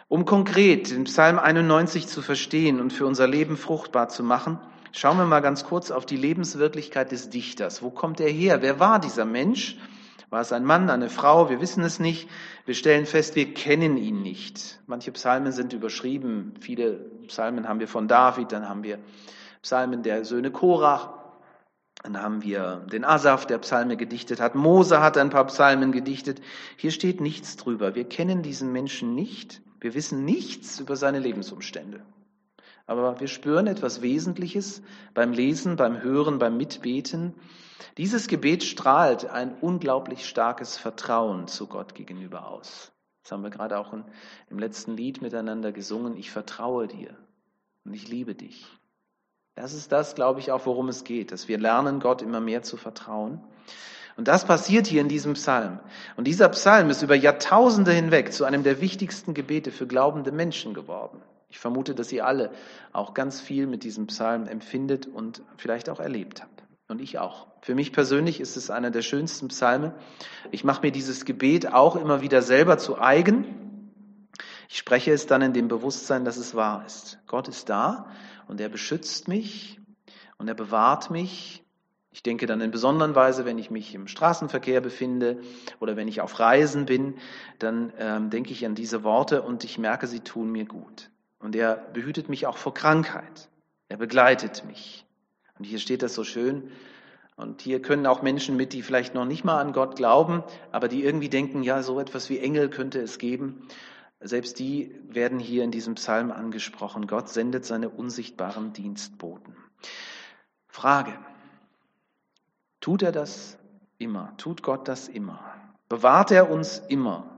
Um 0.08 0.24
konkret 0.24 0.90
den 0.90 1.04
Psalm 1.04 1.38
91 1.38 2.06
zu 2.06 2.22
verstehen 2.22 2.80
und 2.80 2.92
für 2.92 3.06
unser 3.06 3.26
Leben 3.26 3.58
fruchtbar 3.58 4.08
zu 4.08 4.22
machen, 4.22 4.58
Schauen 4.92 5.18
wir 5.18 5.26
mal 5.26 5.40
ganz 5.40 5.64
kurz 5.64 5.90
auf 5.90 6.06
die 6.06 6.16
Lebenswirklichkeit 6.16 7.12
des 7.12 7.30
Dichters. 7.30 7.82
Wo 7.82 7.90
kommt 7.90 8.20
er 8.20 8.30
her? 8.30 8.62
Wer 8.62 8.80
war 8.80 8.98
dieser 8.98 9.24
Mensch? 9.24 9.76
War 10.30 10.40
es 10.42 10.52
ein 10.52 10.64
Mann, 10.64 10.90
eine 10.90 11.08
Frau? 11.08 11.48
Wir 11.48 11.60
wissen 11.60 11.82
es 11.82 11.98
nicht. 11.98 12.28
Wir 12.66 12.74
stellen 12.74 13.06
fest, 13.06 13.34
wir 13.34 13.54
kennen 13.54 13.96
ihn 13.96 14.22
nicht. 14.22 14.80
Manche 14.86 15.10
Psalmen 15.12 15.52
sind 15.52 15.72
überschrieben. 15.72 16.54
Viele 16.60 16.94
Psalmen 17.28 17.66
haben 17.66 17.80
wir 17.80 17.88
von 17.88 18.08
David, 18.08 18.52
dann 18.52 18.68
haben 18.68 18.82
wir 18.82 18.98
Psalmen 19.62 20.02
der 20.02 20.24
Söhne 20.24 20.50
Korach. 20.50 21.10
Dann 22.02 22.22
haben 22.22 22.42
wir 22.42 22.86
den 22.92 23.04
Asaf, 23.04 23.46
der 23.46 23.58
Psalme 23.58 23.96
gedichtet 23.96 24.40
hat. 24.40 24.54
Mose 24.54 25.00
hat 25.00 25.18
ein 25.18 25.30
paar 25.30 25.46
Psalmen 25.46 25.92
gedichtet. 25.92 26.40
Hier 26.76 26.92
steht 26.92 27.20
nichts 27.20 27.56
drüber. 27.56 27.94
Wir 27.94 28.04
kennen 28.04 28.42
diesen 28.42 28.70
Menschen 28.70 29.14
nicht. 29.14 29.62
Wir 29.80 29.94
wissen 29.94 30.24
nichts 30.24 30.78
über 30.78 30.94
seine 30.94 31.18
Lebensumstände. 31.18 32.02
Aber 32.88 33.20
wir 33.20 33.28
spüren 33.28 33.66
etwas 33.66 34.00
Wesentliches 34.00 34.80
beim 35.12 35.32
Lesen, 35.32 35.76
beim 35.76 36.00
Hören, 36.00 36.38
beim 36.38 36.56
Mitbeten. 36.56 37.34
Dieses 37.98 38.28
Gebet 38.28 38.64
strahlt 38.64 39.26
ein 39.26 39.54
unglaublich 39.60 40.26
starkes 40.26 40.78
Vertrauen 40.78 41.48
zu 41.48 41.66
Gott 41.66 41.94
gegenüber 41.94 42.48
aus. 42.48 42.90
Das 43.22 43.32
haben 43.32 43.42
wir 43.42 43.50
gerade 43.50 43.78
auch 43.78 43.92
im 43.92 44.58
letzten 44.58 44.96
Lied 44.96 45.20
miteinander 45.20 45.70
gesungen. 45.70 46.16
Ich 46.16 46.30
vertraue 46.30 46.88
dir 46.88 47.14
und 47.84 47.92
ich 47.92 48.08
liebe 48.08 48.34
dich. 48.34 48.66
Das 49.54 49.74
ist 49.74 49.92
das, 49.92 50.14
glaube 50.14 50.40
ich, 50.40 50.50
auch 50.50 50.64
worum 50.64 50.88
es 50.88 51.04
geht, 51.04 51.30
dass 51.30 51.46
wir 51.46 51.58
lernen, 51.58 52.00
Gott 52.00 52.22
immer 52.22 52.40
mehr 52.40 52.62
zu 52.62 52.78
vertrauen. 52.78 53.44
Und 54.16 54.28
das 54.28 54.46
passiert 54.46 54.86
hier 54.86 55.02
in 55.02 55.08
diesem 55.08 55.34
Psalm. 55.34 55.78
Und 56.16 56.26
dieser 56.26 56.48
Psalm 56.48 56.88
ist 56.88 57.02
über 57.02 57.14
Jahrtausende 57.14 57.92
hinweg 57.92 58.32
zu 58.32 58.46
einem 58.46 58.62
der 58.62 58.80
wichtigsten 58.80 59.34
Gebete 59.34 59.72
für 59.72 59.86
glaubende 59.86 60.32
Menschen 60.32 60.72
geworden. 60.72 61.20
Ich 61.48 61.58
vermute, 61.58 61.94
dass 61.94 62.12
ihr 62.12 62.26
alle 62.26 62.52
auch 62.92 63.14
ganz 63.14 63.40
viel 63.40 63.66
mit 63.66 63.82
diesem 63.82 64.06
Psalm 64.06 64.46
empfindet 64.46 65.06
und 65.06 65.42
vielleicht 65.56 65.88
auch 65.88 66.00
erlebt 66.00 66.42
habt. 66.42 66.64
Und 66.88 67.00
ich 67.00 67.18
auch. 67.18 67.48
Für 67.60 67.74
mich 67.74 67.92
persönlich 67.92 68.40
ist 68.40 68.56
es 68.56 68.70
einer 68.70 68.90
der 68.90 69.02
schönsten 69.02 69.48
Psalme. 69.48 69.94
Ich 70.50 70.64
mache 70.64 70.82
mir 70.82 70.92
dieses 70.92 71.24
Gebet 71.24 71.72
auch 71.72 71.96
immer 71.96 72.22
wieder 72.22 72.42
selber 72.42 72.78
zu 72.78 72.98
eigen. 72.98 73.90
Ich 74.68 74.78
spreche 74.78 75.12
es 75.12 75.26
dann 75.26 75.42
in 75.42 75.52
dem 75.52 75.68
Bewusstsein, 75.68 76.24
dass 76.24 76.36
es 76.36 76.54
wahr 76.54 76.84
ist. 76.86 77.18
Gott 77.26 77.48
ist 77.48 77.68
da 77.68 78.10
und 78.46 78.60
er 78.60 78.68
beschützt 78.68 79.28
mich 79.28 79.80
und 80.38 80.48
er 80.48 80.54
bewahrt 80.54 81.10
mich 81.10 81.64
ich 82.18 82.22
denke 82.24 82.46
dann 82.46 82.60
in 82.60 82.72
besonderer 82.72 83.14
Weise, 83.14 83.44
wenn 83.44 83.58
ich 83.58 83.70
mich 83.70 83.94
im 83.94 84.08
Straßenverkehr 84.08 84.80
befinde 84.80 85.40
oder 85.78 85.96
wenn 85.96 86.08
ich 86.08 86.20
auf 86.20 86.40
Reisen 86.40 86.84
bin, 86.84 87.14
dann 87.60 87.92
ähm, 87.96 88.28
denke 88.30 88.50
ich 88.50 88.66
an 88.66 88.74
diese 88.74 89.04
Worte 89.04 89.42
und 89.42 89.62
ich 89.62 89.78
merke, 89.78 90.08
sie 90.08 90.18
tun 90.18 90.50
mir 90.50 90.64
gut. 90.64 91.10
Und 91.38 91.54
er 91.54 91.76
behütet 91.76 92.28
mich 92.28 92.46
auch 92.46 92.56
vor 92.58 92.74
Krankheit. 92.74 93.48
Er 93.88 93.96
begleitet 93.96 94.64
mich. 94.64 95.06
Und 95.58 95.64
hier 95.64 95.78
steht 95.78 96.02
das 96.02 96.14
so 96.14 96.24
schön. 96.24 96.70
Und 97.36 97.62
hier 97.62 97.80
können 97.80 98.06
auch 98.06 98.22
Menschen 98.22 98.56
mit, 98.56 98.72
die 98.72 98.82
vielleicht 98.82 99.14
noch 99.14 99.24
nicht 99.24 99.44
mal 99.44 99.60
an 99.60 99.72
Gott 99.72 99.96
glauben, 99.96 100.42
aber 100.72 100.88
die 100.88 101.04
irgendwie 101.04 101.28
denken, 101.28 101.62
ja, 101.62 101.82
so 101.82 102.00
etwas 102.00 102.28
wie 102.30 102.38
Engel 102.38 102.68
könnte 102.68 103.00
es 103.00 103.18
geben. 103.18 103.68
Selbst 104.20 104.58
die 104.58 104.92
werden 105.08 105.38
hier 105.38 105.62
in 105.62 105.70
diesem 105.70 105.94
Psalm 105.94 106.32
angesprochen. 106.32 107.06
Gott 107.06 107.28
sendet 107.28 107.64
seine 107.64 107.88
unsichtbaren 107.90 108.72
Dienstboten. 108.72 109.54
Frage. 110.66 111.16
Tut 112.80 113.02
er 113.02 113.12
das 113.12 113.56
immer? 113.98 114.36
Tut 114.36 114.62
Gott 114.62 114.88
das 114.88 115.06
immer? 115.06 115.40
Bewahrt 115.88 116.32
er 116.32 116.50
uns 116.50 116.82
immer 116.88 117.30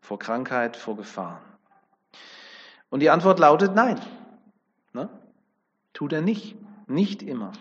vor 0.00 0.18
Krankheit, 0.20 0.76
vor 0.76 0.96
Gefahren? 0.96 1.49
Und 2.90 3.00
die 3.00 3.10
Antwort 3.10 3.38
lautet 3.38 3.74
nein. 3.74 4.00
Ne? 4.92 5.08
Tut 5.92 6.12
er 6.12 6.20
nicht. 6.20 6.56
Nicht 6.86 7.22
immer. 7.22 7.52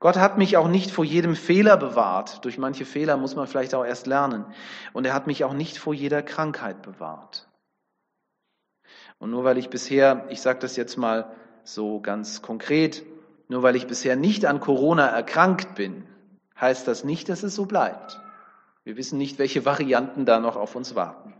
Gott 0.00 0.16
hat 0.16 0.36
mich 0.36 0.56
auch 0.56 0.66
nicht 0.66 0.90
vor 0.90 1.04
jedem 1.04 1.36
Fehler 1.36 1.76
bewahrt. 1.76 2.44
Durch 2.44 2.58
manche 2.58 2.84
Fehler 2.84 3.16
muss 3.16 3.36
man 3.36 3.46
vielleicht 3.46 3.72
auch 3.72 3.84
erst 3.84 4.08
lernen. 4.08 4.44
Und 4.92 5.06
er 5.06 5.14
hat 5.14 5.28
mich 5.28 5.44
auch 5.44 5.52
nicht 5.52 5.78
vor 5.78 5.94
jeder 5.94 6.22
Krankheit 6.22 6.82
bewahrt. 6.82 7.48
Und 9.20 9.30
nur 9.30 9.44
weil 9.44 9.58
ich 9.58 9.70
bisher, 9.70 10.26
ich 10.30 10.40
sage 10.40 10.58
das 10.58 10.74
jetzt 10.74 10.96
mal 10.96 11.30
so 11.62 12.00
ganz 12.00 12.42
konkret, 12.42 13.04
nur 13.46 13.62
weil 13.62 13.76
ich 13.76 13.86
bisher 13.86 14.16
nicht 14.16 14.44
an 14.44 14.58
Corona 14.58 15.06
erkrankt 15.06 15.76
bin, 15.76 16.04
heißt 16.60 16.88
das 16.88 17.04
nicht, 17.04 17.28
dass 17.28 17.44
es 17.44 17.54
so 17.54 17.66
bleibt. 17.66 18.20
Wir 18.82 18.96
wissen 18.96 19.18
nicht, 19.18 19.38
welche 19.38 19.64
Varianten 19.64 20.26
da 20.26 20.40
noch 20.40 20.56
auf 20.56 20.74
uns 20.74 20.96
warten. 20.96 21.34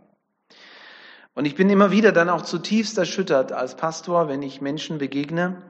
Und 1.35 1.47
ich 1.47 1.55
bin 1.55 1.71
immer 1.71 1.91
wieder 1.91 2.13
dann 2.13 2.29
auch 2.29 2.43
zutiefst 2.43 2.99
erschüttert 2.99 3.53
als 3.53 3.77
Pastor, 3.77 4.29
wenn 4.29 4.43
ich 4.43 4.61
Menschen 4.61 4.99
begegne, 4.99 5.63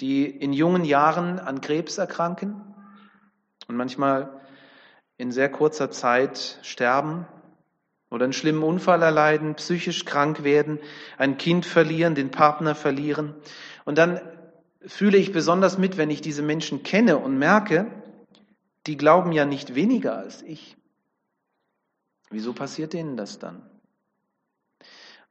die 0.00 0.26
in 0.26 0.52
jungen 0.52 0.84
Jahren 0.84 1.38
an 1.38 1.60
Krebs 1.60 1.98
erkranken 1.98 2.74
und 3.68 3.76
manchmal 3.76 4.40
in 5.16 5.30
sehr 5.30 5.50
kurzer 5.50 5.90
Zeit 5.90 6.58
sterben 6.62 7.26
oder 8.10 8.24
einen 8.24 8.32
schlimmen 8.32 8.64
Unfall 8.64 9.02
erleiden, 9.02 9.54
psychisch 9.54 10.04
krank 10.04 10.42
werden, 10.42 10.80
ein 11.18 11.36
Kind 11.36 11.66
verlieren, 11.66 12.14
den 12.14 12.30
Partner 12.32 12.74
verlieren. 12.74 13.34
Und 13.84 13.98
dann 13.98 14.20
fühle 14.84 15.18
ich 15.18 15.32
besonders 15.32 15.78
mit, 15.78 15.98
wenn 15.98 16.10
ich 16.10 16.20
diese 16.20 16.42
Menschen 16.42 16.82
kenne 16.82 17.18
und 17.18 17.38
merke, 17.38 17.86
die 18.86 18.96
glauben 18.96 19.30
ja 19.30 19.44
nicht 19.44 19.74
weniger 19.74 20.16
als 20.16 20.42
ich. 20.42 20.76
Wieso 22.30 22.54
passiert 22.54 22.92
denen 22.92 23.16
das 23.16 23.38
dann? 23.38 23.62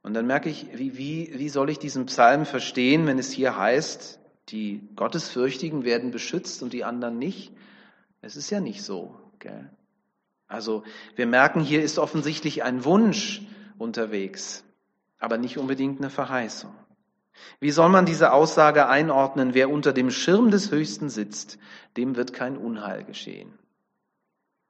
Und 0.02 0.14
dann 0.14 0.26
merke 0.26 0.48
ich, 0.48 0.66
wie, 0.72 0.96
wie, 0.96 1.32
wie 1.34 1.48
soll 1.48 1.70
ich 1.70 1.78
diesen 1.78 2.06
Psalm 2.06 2.46
verstehen, 2.46 3.06
wenn 3.06 3.18
es 3.18 3.30
hier 3.30 3.56
heißt, 3.56 4.18
die 4.48 4.88
Gottesfürchtigen 4.96 5.84
werden 5.84 6.10
beschützt 6.10 6.62
und 6.62 6.72
die 6.72 6.84
anderen 6.84 7.18
nicht? 7.18 7.52
Es 8.22 8.36
ist 8.36 8.50
ja 8.50 8.60
nicht 8.60 8.82
so. 8.82 9.14
Gell? 9.38 9.70
Also 10.46 10.84
wir 11.16 11.26
merken, 11.26 11.60
hier 11.60 11.82
ist 11.82 11.98
offensichtlich 11.98 12.62
ein 12.62 12.84
Wunsch 12.84 13.42
unterwegs, 13.78 14.64
aber 15.18 15.38
nicht 15.38 15.58
unbedingt 15.58 16.00
eine 16.00 16.10
Verheißung. 16.10 16.74
Wie 17.60 17.70
soll 17.70 17.88
man 17.88 18.06
diese 18.06 18.32
Aussage 18.32 18.88
einordnen? 18.88 19.54
Wer 19.54 19.70
unter 19.70 19.92
dem 19.92 20.10
Schirm 20.10 20.50
des 20.50 20.70
Höchsten 20.70 21.08
sitzt, 21.08 21.58
dem 21.96 22.16
wird 22.16 22.32
kein 22.32 22.56
Unheil 22.56 23.04
geschehen. 23.04 23.52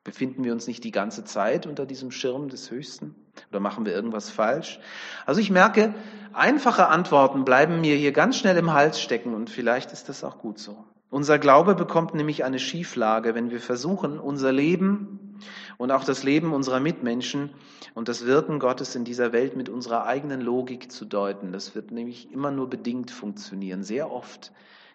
Befinden 0.02 0.44
wir 0.44 0.52
uns 0.52 0.66
nicht 0.66 0.82
die 0.84 0.92
ganze 0.92 1.24
Zeit 1.24 1.66
unter 1.66 1.84
diesem 1.84 2.10
Schirm 2.10 2.48
des 2.48 2.70
Höchsten? 2.70 3.14
Oder 3.50 3.60
machen 3.60 3.84
wir 3.84 3.92
irgendwas 3.92 4.30
falsch? 4.30 4.80
Also 5.26 5.40
ich 5.40 5.50
merke, 5.50 5.94
einfache 6.32 6.88
Antworten 6.88 7.44
bleiben 7.44 7.80
mir 7.80 7.96
hier 7.96 8.12
ganz 8.12 8.38
schnell 8.38 8.56
im 8.56 8.72
Hals 8.72 9.00
stecken 9.00 9.34
und 9.34 9.50
vielleicht 9.50 9.92
ist 9.92 10.08
das 10.08 10.24
auch 10.24 10.38
gut 10.38 10.58
so. 10.58 10.84
Unser 11.10 11.38
Glaube 11.38 11.74
bekommt 11.74 12.14
nämlich 12.14 12.44
eine 12.44 12.58
Schieflage, 12.58 13.34
wenn 13.34 13.50
wir 13.50 13.60
versuchen, 13.60 14.18
unser 14.18 14.52
Leben 14.52 15.38
und 15.76 15.90
auch 15.90 16.04
das 16.04 16.22
Leben 16.22 16.52
unserer 16.52 16.80
Mitmenschen 16.80 17.50
und 17.94 18.08
das 18.08 18.24
Wirken 18.24 18.58
Gottes 18.58 18.94
in 18.94 19.04
dieser 19.04 19.32
Welt 19.32 19.56
mit 19.56 19.68
unserer 19.68 20.06
eigenen 20.06 20.40
Logik 20.40 20.92
zu 20.92 21.04
deuten. 21.04 21.52
Das 21.52 21.74
wird 21.74 21.90
nämlich 21.90 22.32
immer 22.32 22.50
nur 22.50 22.70
bedingt 22.70 23.10
funktionieren. 23.10 23.82
Sehr 23.82 24.10
oft 24.10 24.52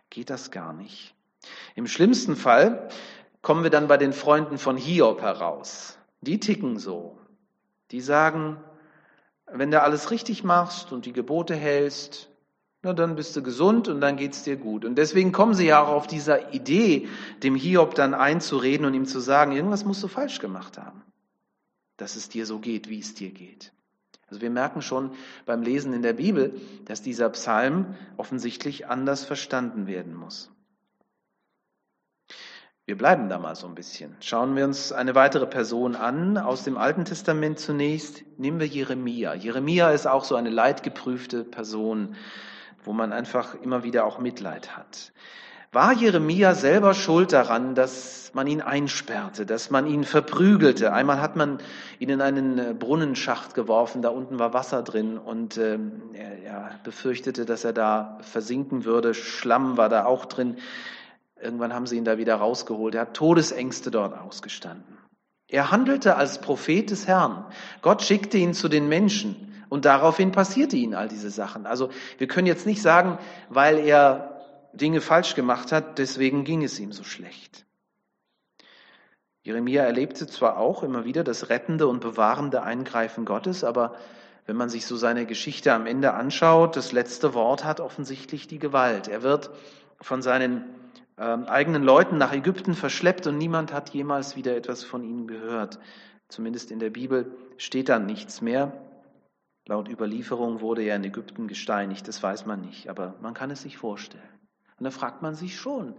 geht 0.09 0.29
das 0.29 0.51
gar 0.51 0.73
nicht. 0.73 1.13
Im 1.75 1.85
schlimmsten 1.85 2.35
Fall 2.35 2.89
kommen 3.45 3.61
wir 3.61 3.69
dann 3.69 3.87
bei 3.87 3.97
den 3.97 4.11
Freunden 4.11 4.57
von 4.57 4.75
Hiob 4.75 5.21
heraus. 5.21 5.99
Die 6.21 6.39
ticken 6.39 6.79
so. 6.79 7.19
Die 7.91 8.01
sagen, 8.01 8.57
wenn 9.45 9.69
du 9.69 9.79
alles 9.83 10.09
richtig 10.09 10.43
machst 10.43 10.91
und 10.91 11.05
die 11.05 11.13
Gebote 11.13 11.53
hältst, 11.53 12.31
na, 12.81 12.93
dann 12.93 13.15
bist 13.15 13.35
du 13.35 13.43
gesund 13.43 13.87
und 13.87 14.01
dann 14.01 14.17
geht's 14.17 14.41
dir 14.41 14.55
gut. 14.55 14.83
Und 14.83 14.95
deswegen 14.95 15.31
kommen 15.31 15.53
sie 15.53 15.67
ja 15.67 15.83
auch 15.83 15.89
auf 15.89 16.07
dieser 16.07 16.55
Idee, 16.55 17.07
dem 17.43 17.53
Hiob 17.53 17.93
dann 17.93 18.15
einzureden 18.15 18.83
und 18.87 18.95
ihm 18.95 19.05
zu 19.05 19.19
sagen, 19.19 19.51
irgendwas 19.51 19.85
musst 19.85 20.01
du 20.01 20.07
falsch 20.07 20.39
gemacht 20.39 20.79
haben, 20.79 21.03
dass 21.97 22.15
es 22.15 22.29
dir 22.29 22.47
so 22.47 22.57
geht, 22.57 22.89
wie 22.89 22.99
es 22.99 23.13
dir 23.13 23.29
geht. 23.29 23.73
Also 24.27 24.41
wir 24.41 24.49
merken 24.49 24.81
schon 24.81 25.11
beim 25.45 25.61
Lesen 25.61 25.93
in 25.93 26.01
der 26.01 26.13
Bibel, 26.13 26.59
dass 26.85 27.03
dieser 27.03 27.29
Psalm 27.29 27.93
offensichtlich 28.17 28.87
anders 28.87 29.23
verstanden 29.23 29.85
werden 29.85 30.15
muss. 30.15 30.49
Wir 32.87 32.95
bleiben 32.95 33.29
da 33.29 33.39
mal 33.39 33.55
so 33.55 33.65
ein 33.65 33.73
bisschen. 33.73 34.15
Schauen 34.19 34.55
wir 34.55 34.63
uns 34.63 34.91
eine 34.91 35.15
weitere 35.15 35.47
Person 35.47 35.95
an, 35.95 36.37
aus 36.37 36.63
dem 36.63 36.77
Alten 36.77 37.03
Testament 37.03 37.57
zunächst. 37.57 38.23
Nehmen 38.37 38.59
wir 38.59 38.67
Jeremia. 38.67 39.33
Jeremia 39.33 39.89
ist 39.89 40.05
auch 40.05 40.23
so 40.23 40.35
eine 40.35 40.51
leidgeprüfte 40.51 41.43
Person, 41.45 42.15
wo 42.83 42.93
man 42.93 43.11
einfach 43.11 43.55
immer 43.55 43.83
wieder 43.83 44.05
auch 44.05 44.19
Mitleid 44.19 44.77
hat. 44.77 45.13
War 45.71 45.93
Jeremia 45.93 46.53
selber 46.53 46.93
schuld 46.93 47.33
daran, 47.33 47.73
dass 47.73 48.29
man 48.35 48.45
ihn 48.45 48.61
einsperrte, 48.61 49.47
dass 49.47 49.71
man 49.71 49.87
ihn 49.87 50.03
verprügelte? 50.03 50.93
Einmal 50.93 51.19
hat 51.21 51.35
man 51.35 51.57
ihn 51.97 52.09
in 52.09 52.21
einen 52.21 52.59
äh, 52.59 52.75
Brunnenschacht 52.77 53.55
geworfen, 53.55 54.03
da 54.03 54.09
unten 54.09 54.37
war 54.37 54.53
Wasser 54.53 54.83
drin 54.83 55.17
und 55.17 55.57
ähm, 55.57 56.03
er, 56.13 56.43
er 56.43 56.79
befürchtete, 56.83 57.45
dass 57.45 57.65
er 57.65 57.73
da 57.73 58.19
versinken 58.21 58.85
würde. 58.85 59.15
Schlamm 59.15 59.75
war 59.75 59.89
da 59.89 60.05
auch 60.05 60.25
drin. 60.25 60.57
Irgendwann 61.41 61.73
haben 61.73 61.87
sie 61.87 61.97
ihn 61.97 62.05
da 62.05 62.17
wieder 62.17 62.35
rausgeholt. 62.35 62.95
Er 62.95 63.01
hat 63.01 63.13
Todesängste 63.13 63.91
dort 63.91 64.17
ausgestanden. 64.17 64.97
Er 65.47 65.71
handelte 65.71 66.15
als 66.15 66.41
Prophet 66.41 66.89
des 66.89 67.07
Herrn. 67.07 67.45
Gott 67.81 68.01
schickte 68.01 68.37
ihn 68.37 68.53
zu 68.53 68.67
den 68.67 68.87
Menschen 68.89 69.53
und 69.69 69.85
daraufhin 69.85 70.31
passierte 70.31 70.75
ihnen 70.75 70.95
all 70.95 71.07
diese 71.07 71.29
Sachen. 71.29 71.65
Also 71.65 71.89
wir 72.17 72.27
können 72.27 72.47
jetzt 72.47 72.65
nicht 72.65 72.81
sagen, 72.81 73.19
weil 73.49 73.79
er 73.79 74.41
Dinge 74.73 75.01
falsch 75.01 75.35
gemacht 75.35 75.71
hat, 75.71 75.99
deswegen 75.99 76.43
ging 76.43 76.63
es 76.63 76.79
ihm 76.79 76.91
so 76.91 77.03
schlecht. 77.03 77.65
Jeremia 79.43 79.83
erlebte 79.83 80.25
zwar 80.25 80.57
auch 80.57 80.81
immer 80.81 81.05
wieder 81.05 81.23
das 81.23 81.49
rettende 81.49 81.87
und 81.87 81.99
bewahrende 81.99 82.63
Eingreifen 82.63 83.25
Gottes, 83.25 83.63
aber 83.63 83.95
wenn 84.47 84.55
man 84.55 84.69
sich 84.69 84.85
so 84.85 84.95
seine 84.95 85.25
Geschichte 85.25 85.71
am 85.73 85.85
Ende 85.85 86.13
anschaut, 86.13 86.75
das 86.75 86.91
letzte 86.91 87.33
Wort 87.33 87.63
hat 87.63 87.79
offensichtlich 87.79 88.47
die 88.47 88.59
Gewalt. 88.59 89.07
Er 89.07 89.21
wird 89.21 89.51
von 90.01 90.21
seinen 90.21 90.65
ähm, 91.17 91.45
eigenen 91.45 91.83
Leuten 91.83 92.17
nach 92.17 92.33
Ägypten 92.33 92.73
verschleppt 92.73 93.27
und 93.27 93.37
niemand 93.37 93.71
hat 93.71 93.91
jemals 93.91 94.35
wieder 94.35 94.55
etwas 94.55 94.83
von 94.83 95.03
ihnen 95.03 95.27
gehört. 95.27 95.79
Zumindest 96.27 96.71
in 96.71 96.79
der 96.79 96.89
Bibel 96.89 97.35
steht 97.57 97.89
da 97.89 97.99
nichts 97.99 98.41
mehr. 98.41 98.81
Laut 99.67 99.89
Überlieferung 99.89 100.61
wurde 100.61 100.83
er 100.83 100.95
in 100.95 101.03
Ägypten 101.03 101.47
gesteinigt, 101.47 102.07
das 102.07 102.21
weiß 102.21 102.45
man 102.45 102.61
nicht, 102.61 102.89
aber 102.89 103.15
man 103.21 103.33
kann 103.33 103.49
es 103.49 103.61
sich 103.61 103.77
vorstellen. 103.77 104.23
Und 104.77 104.83
da 104.83 104.91
fragt 104.91 105.21
man 105.21 105.35
sich 105.35 105.57
schon, 105.57 105.95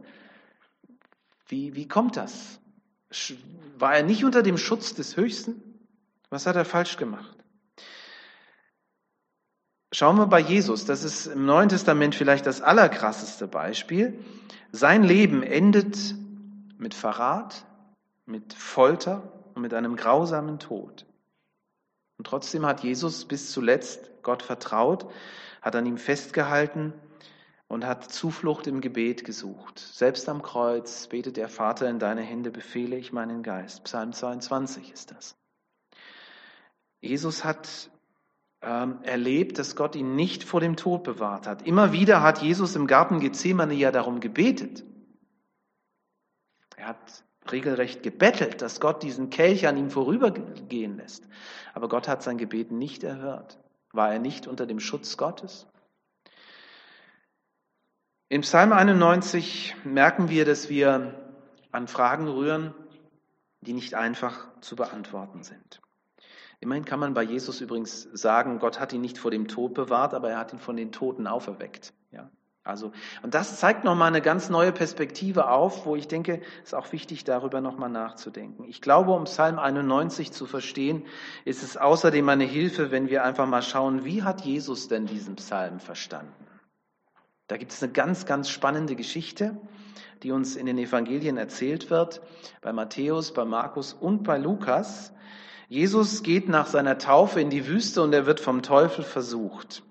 wie, 1.49 1.75
wie 1.75 1.88
kommt 1.88 2.16
das? 2.16 2.61
War 3.78 3.96
er 3.96 4.02
nicht 4.02 4.25
unter 4.25 4.42
dem 4.42 4.58
Schutz 4.58 4.94
des 4.94 5.16
Höchsten? 5.16 5.62
Was 6.28 6.46
hat 6.46 6.56
er 6.56 6.64
falsch 6.64 6.96
gemacht? 6.96 7.36
Schauen 9.93 10.16
wir 10.16 10.26
bei 10.26 10.40
Jesus, 10.40 10.85
das 10.85 11.05
ist 11.05 11.26
im 11.26 11.47
Neuen 11.47 11.69
Testament 11.69 12.14
vielleicht 12.14 12.47
das 12.47 12.61
allerkrasseste 12.61 13.47
Beispiel. 13.47 14.19
Sein 14.73 15.05
Leben 15.05 15.43
endet 15.43 16.14
mit 16.76 16.95
Verrat, 16.95 17.64
mit 18.26 18.52
Folter 18.52 19.33
und 19.55 19.62
mit 19.62 19.73
einem 19.73 19.97
grausamen 19.97 20.59
Tod. 20.59 21.07
Und 22.19 22.26
trotzdem 22.26 22.66
hat 22.66 22.83
Jesus 22.83 23.26
bis 23.26 23.52
zuletzt 23.52 24.11
Gott 24.23 24.43
vertraut, 24.43 25.07
hat 25.62 25.76
an 25.76 25.87
ihm 25.87 25.99
festgehalten 25.99 26.93
und 27.69 27.85
hat 27.85 28.11
Zuflucht 28.11 28.66
im 28.66 28.81
Gebet 28.81 29.25
gesucht. 29.25 29.78
Selbst 29.78 30.28
am 30.28 30.43
Kreuz 30.43 31.07
betet 31.09 31.37
der 31.37 31.49
Vater, 31.49 31.88
in 31.88 31.99
deine 31.99 32.23
Hände 32.23 32.50
befehle 32.50 32.97
ich 32.97 33.12
meinen 33.12 33.43
Geist. 33.43 33.85
Psalm 33.85 34.12
22 34.12 34.93
ist 34.93 35.11
das. 35.11 35.37
Jesus 37.00 37.45
hat 37.45 37.90
erlebt, 38.66 39.58
dass 39.58 39.76
Gott 39.76 39.94
ihn 39.94 40.16
nicht 40.16 40.42
vor 40.42 40.61
dem 40.61 40.76
Tod 40.76 41.04
bewahrt 41.04 41.46
hat. 41.46 41.62
Immer 41.62 41.92
wieder 41.92 42.23
hat 42.23 42.42
Jesus 42.42 42.75
im 42.75 42.88
Garten 42.88 43.20
Gethsemane 43.20 43.75
ja 43.75 43.92
darum 43.92 44.18
gebetet. 44.18 44.85
Er 46.76 46.88
hat 46.88 47.25
regelrecht 47.50 48.02
gebettelt, 48.02 48.62
dass 48.62 48.80
Gott 48.80 49.04
diesen 49.04 49.30
Kelch 49.30 49.68
an 49.68 49.76
ihm 49.76 49.90
vorübergehen 49.90 50.96
lässt. 50.96 51.28
Aber 51.75 51.88
Gott 51.88 52.08
hat 52.08 52.25
sein 52.25 52.38
Gebet 52.38 52.73
nicht 52.73 53.04
erhört. 53.04 53.58
War 53.92 54.12
er 54.12 54.18
nicht 54.18 54.49
unter 54.49 54.66
dem 54.66 54.80
Schutz 54.80 55.16
Gottes? 55.16 55.68
Im 58.28 58.40
Psalm 58.40 58.73
91 58.73 59.76
merken 59.85 60.28
wir, 60.28 60.44
dass 60.44 60.68
wir 60.68 61.14
an 61.70 61.87
Fragen 61.87 62.26
rühren, 62.26 62.75
die 63.61 63.75
nicht 63.75 63.94
einfach 63.94 64.49
zu 64.61 64.75
beantworten 64.75 65.44
sind. 65.44 65.80
Immerhin 66.60 66.84
kann 66.84 67.00
man 67.00 67.14
bei 67.14 67.22
Jesus 67.22 67.60
übrigens 67.60 68.08
sagen, 68.12 68.58
Gott 68.58 68.80
hat 68.80 68.92
ihn 68.92 69.00
nicht 69.00 69.18
vor 69.18 69.30
dem 69.30 69.48
Tod 69.48 69.75
bewahrt, 69.75 70.14
aber 70.14 70.30
er 70.30 70.38
hat 70.38 70.52
ihn 70.52 70.58
von 70.58 70.76
den 70.76 70.90
Toten 70.92 71.26
auferweckt. 71.26 71.92
Ja, 72.10 72.30
also, 72.66 72.90
und 73.22 73.34
das 73.34 73.60
zeigt 73.60 73.84
nochmal 73.84 74.08
eine 74.08 74.20
ganz 74.20 74.48
neue 74.48 74.72
Perspektive 74.72 75.48
auf, 75.48 75.86
wo 75.86 75.94
ich 75.94 76.08
denke, 76.08 76.40
es 76.62 76.70
ist 76.70 76.75
auch 76.75 76.90
wichtig, 76.92 77.22
darüber 77.22 77.60
nochmal 77.60 77.90
nachzudenken. 77.90 78.64
Ich 78.64 78.82
glaube, 78.82 79.12
um 79.12 79.25
Psalm 79.25 79.60
91 79.60 80.32
zu 80.32 80.46
verstehen, 80.46 81.04
ist 81.44 81.62
es 81.62 81.76
außerdem 81.76 82.28
eine 82.28 82.44
Hilfe, 82.44 82.90
wenn 82.90 83.08
wir 83.08 83.22
einfach 83.22 83.46
mal 83.46 83.62
schauen, 83.62 84.04
wie 84.04 84.25
hat 84.25 84.40
Jesus 84.40 84.88
denn 84.88 85.06
diesen 85.06 85.36
Psalm 85.36 85.78
verstanden? 85.78 86.32
Da 87.46 87.56
gibt 87.56 87.70
es 87.70 87.82
eine 87.82 87.92
ganz, 87.92 88.26
ganz 88.26 88.48
spannende 88.48 88.96
Geschichte, 88.96 89.56
die 90.25 90.32
uns 90.32 90.56
in 90.56 90.66
den 90.66 90.78
Evangelien 90.78 91.36
erzählt 91.36 91.90
wird, 91.90 92.20
bei 92.62 92.72
Matthäus, 92.72 93.32
bei 93.32 93.44
Markus 93.44 93.92
und 93.92 94.25
bei 94.25 94.38
Lukas. 94.38 95.12
Jesus 95.68 96.23
geht 96.23 96.49
nach 96.49 96.66
seiner 96.66 96.99
Taufe 96.99 97.40
in 97.40 97.50
die 97.50 97.66
Wüste 97.66 98.02
und 98.02 98.12
er 98.12 98.26
wird 98.26 98.40
vom 98.40 98.62
Teufel 98.62 99.04
versucht. 99.04 99.82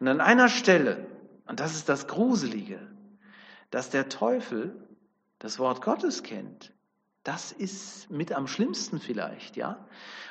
Und 0.00 0.08
an 0.08 0.20
einer 0.20 0.48
Stelle, 0.48 1.06
und 1.46 1.60
das 1.60 1.74
ist 1.74 1.88
das 1.88 2.06
Gruselige, 2.06 2.78
dass 3.70 3.90
der 3.90 4.08
Teufel 4.08 4.76
das 5.38 5.58
Wort 5.58 5.82
Gottes 5.82 6.22
kennt. 6.22 6.72
Das 7.24 7.52
ist 7.52 8.10
mit 8.10 8.32
am 8.32 8.46
schlimmsten 8.46 9.00
vielleicht, 9.00 9.56
ja? 9.56 9.86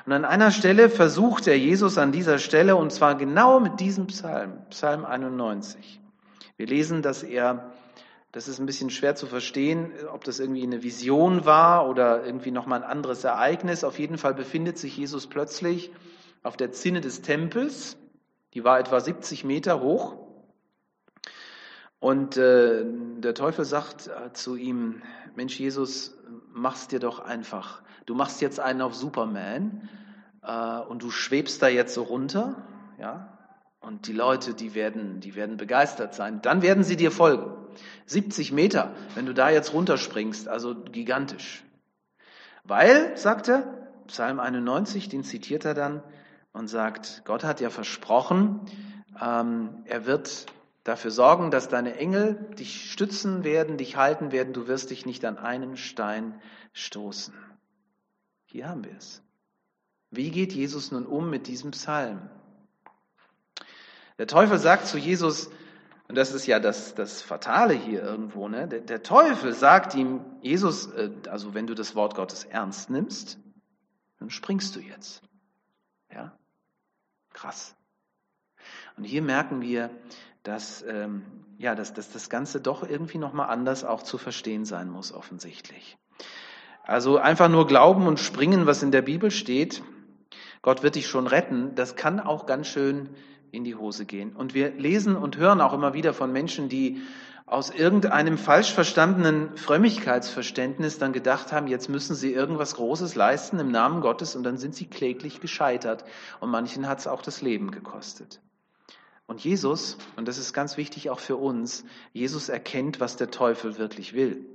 Und 0.05 0.13
an 0.13 0.25
einer 0.25 0.51
Stelle 0.51 0.89
versucht 0.89 1.47
er 1.47 1.57
Jesus 1.57 1.97
an 1.97 2.11
dieser 2.11 2.37
Stelle, 2.37 2.75
und 2.75 2.91
zwar 2.91 3.15
genau 3.15 3.59
mit 3.59 3.79
diesem 3.79 4.07
Psalm, 4.07 4.61
Psalm 4.69 5.03
91. 5.03 5.99
Wir 6.55 6.67
lesen, 6.67 7.01
dass 7.01 7.23
er, 7.23 7.71
das 8.33 8.47
ist 8.47 8.59
ein 8.59 8.65
bisschen 8.65 8.89
schwer 8.89 9.15
zu 9.15 9.27
verstehen, 9.27 9.93
ob 10.11 10.23
das 10.23 10.39
irgendwie 10.39 10.63
eine 10.63 10.81
Vision 10.81 11.45
war 11.45 11.87
oder 11.87 12.25
irgendwie 12.25 12.49
nochmal 12.49 12.83
ein 12.83 12.89
anderes 12.89 13.23
Ereignis. 13.23 13.83
Auf 13.83 13.99
jeden 13.99 14.17
Fall 14.17 14.33
befindet 14.33 14.79
sich 14.79 14.97
Jesus 14.97 15.27
plötzlich 15.27 15.91
auf 16.41 16.57
der 16.57 16.71
Zinne 16.71 16.99
des 16.99 17.21
Tempels. 17.21 17.95
Die 18.55 18.63
war 18.63 18.79
etwa 18.79 18.99
70 18.99 19.43
Meter 19.43 19.81
hoch. 19.81 20.17
Und 21.99 22.35
äh, 22.35 22.83
der 23.19 23.35
Teufel 23.35 23.65
sagt 23.65 24.07
äh, 24.07 24.33
zu 24.33 24.55
ihm, 24.55 25.03
Mensch 25.35 25.59
Jesus, 25.59 26.17
mach's 26.51 26.87
dir 26.87 26.99
doch 26.99 27.19
einfach. 27.19 27.83
Du 28.07 28.15
machst 28.15 28.41
jetzt 28.41 28.59
einen 28.59 28.81
auf 28.81 28.95
Superman 28.95 29.89
äh, 30.41 30.79
und 30.79 31.03
du 31.03 31.11
schwebst 31.11 31.61
da 31.61 31.67
jetzt 31.67 31.93
so 31.93 32.01
runter, 32.01 32.65
ja, 32.99 33.32
und 33.83 34.07
die 34.07 34.13
Leute, 34.13 34.53
die 34.53 34.75
werden, 34.75 35.19
die 35.19 35.35
werden 35.35 35.57
begeistert 35.57 36.15
sein. 36.15 36.41
Dann 36.41 36.61
werden 36.61 36.83
sie 36.83 36.95
dir 36.95 37.11
folgen. 37.11 37.53
70 38.05 38.51
Meter, 38.51 38.95
wenn 39.15 39.25
du 39.25 39.33
da 39.33 39.49
jetzt 39.49 39.73
runterspringst, 39.73 40.47
also 40.47 40.75
gigantisch. 40.75 41.63
Weil, 42.63 43.17
sagt 43.17 43.49
er, 43.49 43.91
Psalm 44.07 44.39
91, 44.39 45.09
den 45.09 45.23
zitiert 45.23 45.65
er 45.65 45.73
dann 45.73 46.01
und 46.53 46.67
sagt, 46.67 47.23
Gott 47.25 47.43
hat 47.43 47.59
ja 47.59 47.69
versprochen, 47.69 48.61
ähm, 49.21 49.83
er 49.85 50.05
wird 50.05 50.45
dafür 50.83 51.11
sorgen, 51.11 51.51
dass 51.51 51.67
deine 51.67 51.97
Engel 51.97 52.35
dich 52.57 52.91
stützen 52.91 53.43
werden, 53.43 53.77
dich 53.77 53.97
halten 53.97 54.31
werden, 54.31 54.53
du 54.53 54.67
wirst 54.67 54.91
dich 54.91 55.05
nicht 55.05 55.25
an 55.25 55.37
einen 55.37 55.75
Stein 55.75 56.39
stoßen. 56.71 57.33
Hier 58.45 58.69
haben 58.69 58.83
wir 58.85 58.95
es. 58.95 59.21
Wie 60.09 60.31
geht 60.31 60.53
Jesus 60.53 60.91
nun 60.91 61.05
um 61.05 61.29
mit 61.29 61.47
diesem 61.47 61.71
Psalm? 61.71 62.29
Der 64.17 64.27
Teufel 64.27 64.57
sagt 64.57 64.87
zu 64.87 64.97
Jesus, 64.97 65.49
und 66.07 66.15
das 66.15 66.33
ist 66.33 66.45
ja 66.45 66.59
das, 66.59 66.95
das 66.95 67.21
Fatale 67.21 67.73
hier 67.73 68.03
irgendwo, 68.03 68.47
ne? 68.47 68.67
der, 68.67 68.81
der 68.81 69.03
Teufel 69.03 69.53
sagt 69.53 69.95
ihm, 69.95 70.21
Jesus, 70.41 70.87
äh, 70.91 71.11
also 71.29 71.53
wenn 71.53 71.67
du 71.67 71.73
das 71.73 71.95
Wort 71.95 72.15
Gottes 72.15 72.43
ernst 72.43 72.89
nimmst, 72.89 73.39
dann 74.19 74.29
springst 74.29 74.75
du 74.75 74.79
jetzt. 74.79 75.21
Ja? 76.11 76.37
Krass. 77.31 77.75
Und 78.97 79.05
hier 79.05 79.21
merken 79.21 79.61
wir, 79.61 79.89
dass, 80.43 80.83
ähm, 80.83 81.23
ja, 81.57 81.73
dass, 81.73 81.93
dass 81.93 82.11
das 82.11 82.29
Ganze 82.29 82.61
doch 82.61 82.87
irgendwie 82.87 83.17
nochmal 83.17 83.49
anders 83.49 83.83
auch 83.83 84.03
zu 84.03 84.17
verstehen 84.17 84.65
sein 84.65 84.89
muss, 84.89 85.13
offensichtlich. 85.13 85.97
Also 86.83 87.17
einfach 87.17 87.49
nur 87.49 87.65
glauben 87.65 88.07
und 88.07 88.19
springen, 88.19 88.65
was 88.65 88.83
in 88.83 88.91
der 88.91 89.01
Bibel 89.01 89.31
steht, 89.31 89.81
Gott 90.61 90.83
wird 90.83 90.95
dich 90.95 91.07
schon 91.07 91.27
retten, 91.27 91.75
das 91.75 91.95
kann 91.95 92.19
auch 92.19 92.45
ganz 92.45 92.67
schön 92.67 93.09
in 93.53 93.63
die 93.63 93.75
Hose 93.75 94.05
gehen. 94.05 94.35
Und 94.35 94.53
wir 94.53 94.71
lesen 94.71 95.15
und 95.15 95.37
hören 95.37 95.61
auch 95.61 95.73
immer 95.73 95.93
wieder 95.93 96.13
von 96.13 96.31
Menschen, 96.31 96.69
die 96.69 97.03
aus 97.45 97.69
irgendeinem 97.69 98.39
falsch 98.39 98.73
verstandenen 98.73 99.55
Frömmigkeitsverständnis 99.57 100.97
dann 100.97 101.13
gedacht 101.13 101.51
haben, 101.51 101.67
jetzt 101.67 101.87
müssen 101.87 102.15
sie 102.15 102.33
irgendwas 102.33 102.75
Großes 102.75 103.13
leisten 103.13 103.59
im 103.59 103.69
Namen 103.69 104.01
Gottes 104.01 104.35
und 104.35 104.43
dann 104.43 104.57
sind 104.57 104.73
sie 104.73 104.87
kläglich 104.87 105.39
gescheitert 105.39 106.03
und 106.39 106.49
manchen 106.49 106.87
hat 106.87 106.99
es 106.99 107.07
auch 107.07 107.21
das 107.21 107.41
Leben 107.41 107.69
gekostet. 107.69 108.41
Und 109.27 109.43
Jesus, 109.43 109.97
und 110.15 110.27
das 110.27 110.37
ist 110.39 110.53
ganz 110.53 110.77
wichtig 110.77 111.11
auch 111.11 111.19
für 111.19 111.35
uns, 111.35 111.85
Jesus 112.11 112.49
erkennt, 112.49 112.99
was 112.99 113.17
der 113.17 113.29
Teufel 113.29 113.77
wirklich 113.77 114.13
will. 114.13 114.45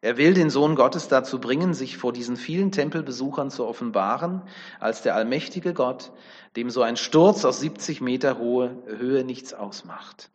Er 0.00 0.16
will 0.16 0.34
den 0.34 0.50
Sohn 0.50 0.74
Gottes 0.74 1.08
dazu 1.08 1.40
bringen, 1.40 1.74
sich 1.74 1.96
vor 1.96 2.12
diesen 2.12 2.36
vielen 2.36 2.72
Tempelbesuchern 2.72 3.50
zu 3.50 3.66
offenbaren, 3.66 4.42
als 4.80 5.02
der 5.02 5.14
allmächtige 5.14 5.74
Gott, 5.74 6.12
dem 6.56 6.70
so 6.70 6.82
ein 6.82 6.96
Sturz 6.96 7.44
aus 7.44 7.60
70 7.60 8.00
Meter 8.00 8.38
hohe 8.38 8.82
Höhe 8.86 9.24
nichts 9.24 9.54
ausmacht. 9.54 10.30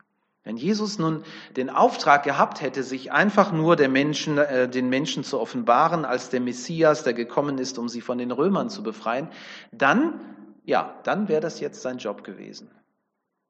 Wenn 0.48 0.56
Jesus 0.56 0.98
nun 0.98 1.24
den 1.56 1.68
Auftrag 1.68 2.22
gehabt 2.22 2.62
hätte, 2.62 2.82
sich 2.82 3.12
einfach 3.12 3.52
nur 3.52 3.76
Menschen, 3.88 4.38
äh, 4.38 4.66
den 4.66 4.88
Menschen 4.88 5.22
zu 5.22 5.38
offenbaren 5.38 6.06
als 6.06 6.30
der 6.30 6.40
Messias, 6.40 7.02
der 7.02 7.12
gekommen 7.12 7.58
ist, 7.58 7.78
um 7.78 7.90
sie 7.90 8.00
von 8.00 8.16
den 8.16 8.30
Römern 8.30 8.70
zu 8.70 8.82
befreien, 8.82 9.28
dann, 9.72 10.18
ja, 10.64 10.98
dann 11.02 11.28
wäre 11.28 11.42
das 11.42 11.60
jetzt 11.60 11.82
sein 11.82 11.98
Job 11.98 12.24
gewesen. 12.24 12.70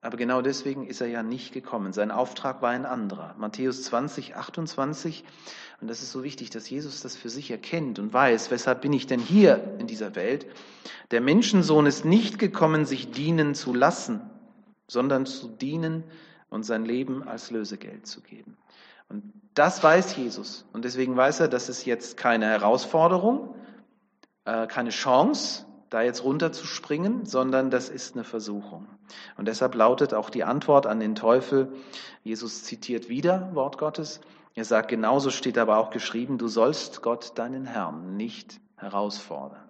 Aber 0.00 0.16
genau 0.16 0.42
deswegen 0.42 0.86
ist 0.86 1.00
er 1.00 1.08
ja 1.08 1.22
nicht 1.22 1.52
gekommen. 1.52 1.92
Sein 1.92 2.12
Auftrag 2.12 2.62
war 2.62 2.70
ein 2.70 2.86
anderer. 2.86 3.34
Matthäus 3.36 3.82
20, 3.82 4.36
28. 4.36 5.24
Und 5.80 5.88
das 5.88 6.02
ist 6.02 6.12
so 6.12 6.22
wichtig, 6.22 6.50
dass 6.50 6.70
Jesus 6.70 7.00
das 7.00 7.16
für 7.16 7.28
sich 7.28 7.50
erkennt 7.50 7.98
und 7.98 8.12
weiß, 8.12 8.50
weshalb 8.50 8.80
bin 8.80 8.92
ich 8.92 9.06
denn 9.06 9.20
hier 9.20 9.76
in 9.78 9.86
dieser 9.88 10.14
Welt? 10.14 10.46
Der 11.10 11.20
Menschensohn 11.20 11.86
ist 11.86 12.04
nicht 12.04 12.38
gekommen, 12.38 12.84
sich 12.84 13.10
dienen 13.10 13.54
zu 13.54 13.74
lassen, 13.74 14.20
sondern 14.86 15.26
zu 15.26 15.48
dienen 15.48 16.04
und 16.48 16.62
sein 16.64 16.84
Leben 16.84 17.26
als 17.26 17.50
Lösegeld 17.50 18.06
zu 18.06 18.20
geben. 18.20 18.56
Und 19.08 19.32
das 19.54 19.82
weiß 19.82 20.16
Jesus. 20.16 20.64
Und 20.72 20.84
deswegen 20.84 21.16
weiß 21.16 21.40
er, 21.40 21.48
das 21.48 21.68
ist 21.68 21.84
jetzt 21.84 22.16
keine 22.16 22.46
Herausforderung, 22.46 23.54
äh, 24.44 24.66
keine 24.68 24.90
Chance, 24.90 25.66
da 25.90 26.02
jetzt 26.02 26.24
runterzuspringen, 26.24 27.24
sondern 27.24 27.70
das 27.70 27.88
ist 27.88 28.14
eine 28.14 28.24
Versuchung. 28.24 28.86
Und 29.36 29.48
deshalb 29.48 29.74
lautet 29.74 30.14
auch 30.14 30.30
die 30.30 30.44
Antwort 30.44 30.86
an 30.86 31.00
den 31.00 31.14
Teufel, 31.14 31.72
Jesus 32.24 32.64
zitiert 32.64 33.08
wieder 33.08 33.50
Wort 33.54 33.78
Gottes, 33.78 34.20
er 34.54 34.64
sagt, 34.64 34.88
genauso 34.88 35.30
steht 35.30 35.56
aber 35.56 35.78
auch 35.78 35.90
geschrieben, 35.90 36.36
du 36.36 36.48
sollst 36.48 37.00
Gott, 37.00 37.32
deinen 37.36 37.64
Herrn, 37.64 38.16
nicht 38.16 38.60
herausfordern. 38.76 39.62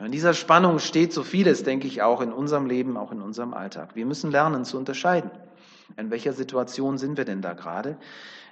In 0.00 0.12
dieser 0.12 0.34
Spannung 0.34 0.78
steht 0.78 1.12
so 1.12 1.22
vieles, 1.22 1.64
denke 1.64 1.86
ich, 1.86 2.02
auch 2.02 2.20
in 2.20 2.32
unserem 2.32 2.66
Leben, 2.66 2.96
auch 2.96 3.10
in 3.10 3.22
unserem 3.22 3.54
Alltag. 3.54 3.96
Wir 3.96 4.06
müssen 4.06 4.30
lernen 4.30 4.64
zu 4.64 4.76
unterscheiden. 4.76 5.30
In 5.96 6.10
welcher 6.10 6.32
Situation 6.32 6.98
sind 6.98 7.16
wir 7.16 7.24
denn 7.24 7.42
da 7.42 7.54
gerade? 7.54 7.96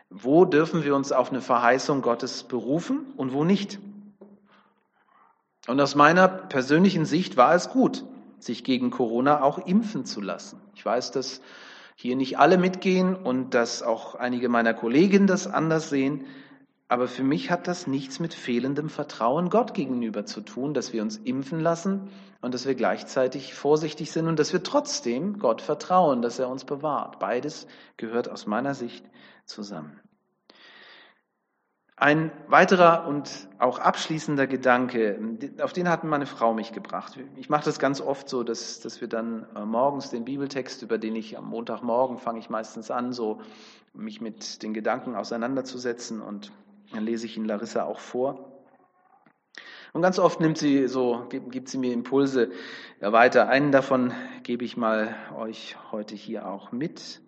Wo 0.08 0.44
dürfen 0.44 0.82
wir 0.82 0.96
uns 0.96 1.12
auf 1.12 1.30
eine 1.30 1.40
Verheißung 1.40 2.00
Gottes 2.00 2.44
berufen 2.44 3.12
und 3.16 3.32
wo 3.32 3.44
nicht? 3.44 3.78
Und 5.66 5.80
aus 5.80 5.94
meiner 5.94 6.28
persönlichen 6.28 7.04
Sicht 7.04 7.36
war 7.36 7.54
es 7.54 7.70
gut, 7.70 8.04
sich 8.38 8.62
gegen 8.62 8.90
Corona 8.90 9.42
auch 9.42 9.58
impfen 9.58 10.04
zu 10.04 10.20
lassen. 10.20 10.60
Ich 10.74 10.84
weiß, 10.84 11.10
dass 11.10 11.40
hier 11.96 12.14
nicht 12.14 12.38
alle 12.38 12.58
mitgehen 12.58 13.16
und 13.16 13.54
dass 13.54 13.82
auch 13.82 14.14
einige 14.14 14.48
meiner 14.48 14.74
Kollegen 14.74 15.26
das 15.26 15.46
anders 15.46 15.88
sehen. 15.88 16.26
Aber 16.88 17.08
für 17.08 17.24
mich 17.24 17.50
hat 17.50 17.66
das 17.66 17.88
nichts 17.88 18.20
mit 18.20 18.32
fehlendem 18.32 18.88
Vertrauen 18.88 19.50
Gott 19.50 19.74
gegenüber 19.74 20.24
zu 20.24 20.40
tun, 20.40 20.72
dass 20.72 20.92
wir 20.92 21.02
uns 21.02 21.16
impfen 21.16 21.58
lassen 21.58 22.10
und 22.42 22.54
dass 22.54 22.64
wir 22.64 22.76
gleichzeitig 22.76 23.54
vorsichtig 23.54 24.12
sind 24.12 24.28
und 24.28 24.38
dass 24.38 24.52
wir 24.52 24.62
trotzdem 24.62 25.40
Gott 25.40 25.62
vertrauen, 25.62 26.22
dass 26.22 26.38
er 26.38 26.48
uns 26.48 26.64
bewahrt. 26.64 27.18
Beides 27.18 27.66
gehört 27.96 28.28
aus 28.30 28.46
meiner 28.46 28.74
Sicht 28.74 29.04
zusammen. 29.46 29.98
Ein 31.98 32.30
weiterer 32.46 33.08
und 33.08 33.48
auch 33.58 33.78
abschließender 33.78 34.46
Gedanke, 34.46 35.18
auf 35.62 35.72
den 35.72 35.88
hat 35.88 36.04
meine 36.04 36.26
Frau 36.26 36.52
mich 36.52 36.72
gebracht. 36.72 37.18
Ich 37.36 37.48
mache 37.48 37.64
das 37.64 37.78
ganz 37.78 38.02
oft 38.02 38.28
so, 38.28 38.42
dass, 38.42 38.80
dass 38.80 39.00
wir 39.00 39.08
dann 39.08 39.46
äh, 39.56 39.64
morgens 39.64 40.10
den 40.10 40.26
Bibeltext, 40.26 40.82
über 40.82 40.98
den 40.98 41.16
ich 41.16 41.38
am 41.38 41.46
Montagmorgen 41.46 42.18
fange 42.18 42.38
ich 42.38 42.50
meistens 42.50 42.90
an, 42.90 43.14
so 43.14 43.40
mich 43.94 44.20
mit 44.20 44.62
den 44.62 44.74
Gedanken 44.74 45.14
auseinanderzusetzen 45.14 46.20
und 46.20 46.52
dann 46.92 47.02
lese 47.02 47.24
ich 47.24 47.38
ihn 47.38 47.46
Larissa 47.46 47.84
auch 47.84 48.00
vor. 48.00 48.52
Und 49.94 50.02
ganz 50.02 50.18
oft 50.18 50.38
nimmt 50.38 50.58
sie 50.58 50.88
so, 50.88 51.26
gibt 51.30 51.70
sie 51.70 51.78
mir 51.78 51.94
Impulse 51.94 52.50
weiter. 53.00 53.48
Einen 53.48 53.72
davon 53.72 54.12
gebe 54.42 54.66
ich 54.66 54.76
mal 54.76 55.14
euch 55.34 55.78
heute 55.90 56.14
hier 56.14 56.46
auch 56.46 56.72
mit. 56.72 57.22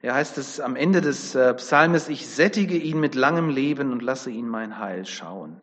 Er 0.00 0.14
heißt 0.14 0.38
es 0.38 0.60
am 0.60 0.76
Ende 0.76 1.00
des 1.00 1.34
äh, 1.34 1.54
Psalmes, 1.54 2.08
ich 2.08 2.26
sättige 2.26 2.76
ihn 2.76 3.00
mit 3.00 3.14
langem 3.14 3.48
Leben 3.48 3.92
und 3.92 4.02
lasse 4.02 4.30
ihn 4.30 4.48
mein 4.48 4.78
Heil 4.78 5.06
schauen. 5.06 5.60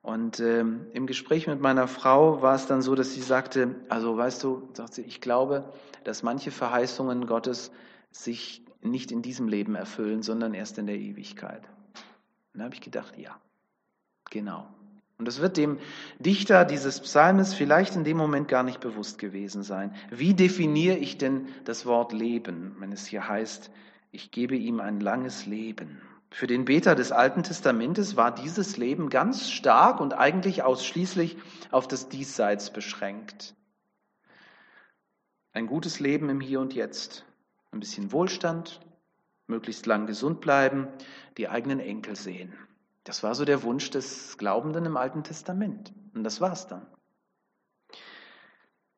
Und 0.00 0.40
ähm, 0.40 0.86
im 0.92 1.06
Gespräch 1.06 1.46
mit 1.46 1.60
meiner 1.60 1.86
Frau 1.86 2.40
war 2.40 2.54
es 2.54 2.66
dann 2.66 2.80
so, 2.80 2.94
dass 2.94 3.12
sie 3.12 3.20
sagte, 3.20 3.74
also 3.88 4.16
weißt 4.16 4.42
du, 4.42 4.68
sagt 4.72 4.94
sie, 4.94 5.02
ich 5.02 5.20
glaube, 5.20 5.70
dass 6.04 6.22
manche 6.22 6.50
Verheißungen 6.50 7.26
Gottes 7.26 7.70
sich 8.10 8.64
nicht 8.80 9.12
in 9.12 9.22
diesem 9.22 9.48
Leben 9.48 9.74
erfüllen, 9.74 10.22
sondern 10.22 10.54
erst 10.54 10.78
in 10.78 10.86
der 10.86 10.96
Ewigkeit. 10.96 11.62
Und 12.54 12.60
da 12.60 12.64
habe 12.64 12.74
ich 12.74 12.80
gedacht, 12.80 13.18
ja, 13.18 13.38
genau. 14.30 14.66
Und 15.18 15.26
es 15.26 15.40
wird 15.40 15.56
dem 15.56 15.78
Dichter 16.20 16.64
dieses 16.64 17.00
Psalmes 17.00 17.52
vielleicht 17.52 17.96
in 17.96 18.04
dem 18.04 18.16
Moment 18.16 18.46
gar 18.46 18.62
nicht 18.62 18.78
bewusst 18.78 19.18
gewesen 19.18 19.64
sein. 19.64 19.92
Wie 20.10 20.32
definiere 20.32 20.96
ich 20.96 21.18
denn 21.18 21.48
das 21.64 21.86
Wort 21.86 22.12
Leben, 22.12 22.76
wenn 22.78 22.92
es 22.92 23.04
hier 23.06 23.28
heißt, 23.28 23.70
ich 24.12 24.30
gebe 24.30 24.54
ihm 24.54 24.78
ein 24.78 25.00
langes 25.00 25.44
Leben? 25.44 26.00
Für 26.30 26.46
den 26.46 26.64
Beter 26.64 26.94
des 26.94 27.10
Alten 27.10 27.42
Testamentes 27.42 28.16
war 28.16 28.32
dieses 28.32 28.76
Leben 28.76 29.10
ganz 29.10 29.50
stark 29.50 30.00
und 30.00 30.14
eigentlich 30.14 30.62
ausschließlich 30.62 31.36
auf 31.70 31.88
das 31.88 32.08
Diesseits 32.08 32.70
beschränkt. 32.72 33.54
Ein 35.52 35.66
gutes 35.66 35.98
Leben 35.98 36.28
im 36.28 36.40
Hier 36.40 36.60
und 36.60 36.74
Jetzt, 36.74 37.24
ein 37.72 37.80
bisschen 37.80 38.12
Wohlstand, 38.12 38.80
möglichst 39.48 39.86
lang 39.86 40.06
gesund 40.06 40.40
bleiben, 40.40 40.86
die 41.38 41.48
eigenen 41.48 41.80
Enkel 41.80 42.14
sehen. 42.14 42.52
Das 43.08 43.22
war 43.22 43.34
so 43.34 43.46
der 43.46 43.62
Wunsch 43.62 43.88
des 43.88 44.36
Glaubenden 44.36 44.84
im 44.84 44.98
Alten 44.98 45.24
Testament. 45.24 45.94
Und 46.14 46.24
das 46.24 46.42
war's 46.42 46.66
dann. 46.66 46.86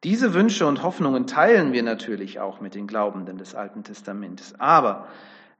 Diese 0.03 0.35
Wünsche 0.35 0.66
und 0.66 0.83
Hoffnungen 0.83 1.29
teilen 1.29 1.73
wir 1.73 1.85
natürlich 1.85 2.40
auch 2.40 2.61
mit 2.61 2.75
den 2.75 2.88
Glaubenden 2.88 3.38
des 3.38 3.55
Alten 3.55 3.85
Testamentes. 3.85 4.59
Aber 4.59 5.07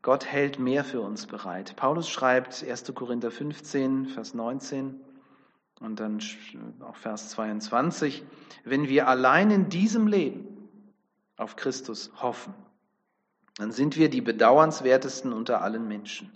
Gott 0.03 0.27
hält 0.27 0.59
mehr 0.59 0.83
für 0.83 1.01
uns 1.01 1.29
bereit. 1.29 1.77
Paulus 1.77 2.09
schreibt 2.09 2.65
1. 2.69 2.93
Korinther 2.93 3.31
15, 3.31 4.07
Vers 4.07 4.35
19 4.35 5.01
und 5.79 6.01
dann 6.01 6.21
auch 6.81 6.97
Vers 6.97 7.29
22, 7.31 8.25
wenn 8.65 8.89
wir 8.89 9.07
allein 9.07 9.53
in 9.53 9.69
diesem 9.69 10.09
Leben 10.09 10.69
auf 11.37 11.55
Christus 11.55 12.11
hoffen, 12.21 12.53
dann 13.59 13.71
sind 13.71 13.97
wir 13.97 14.09
die 14.11 14.23
bedauernswertesten 14.23 15.33
unter 15.33 15.63
allen 15.63 15.87
Menschen. 15.87 16.33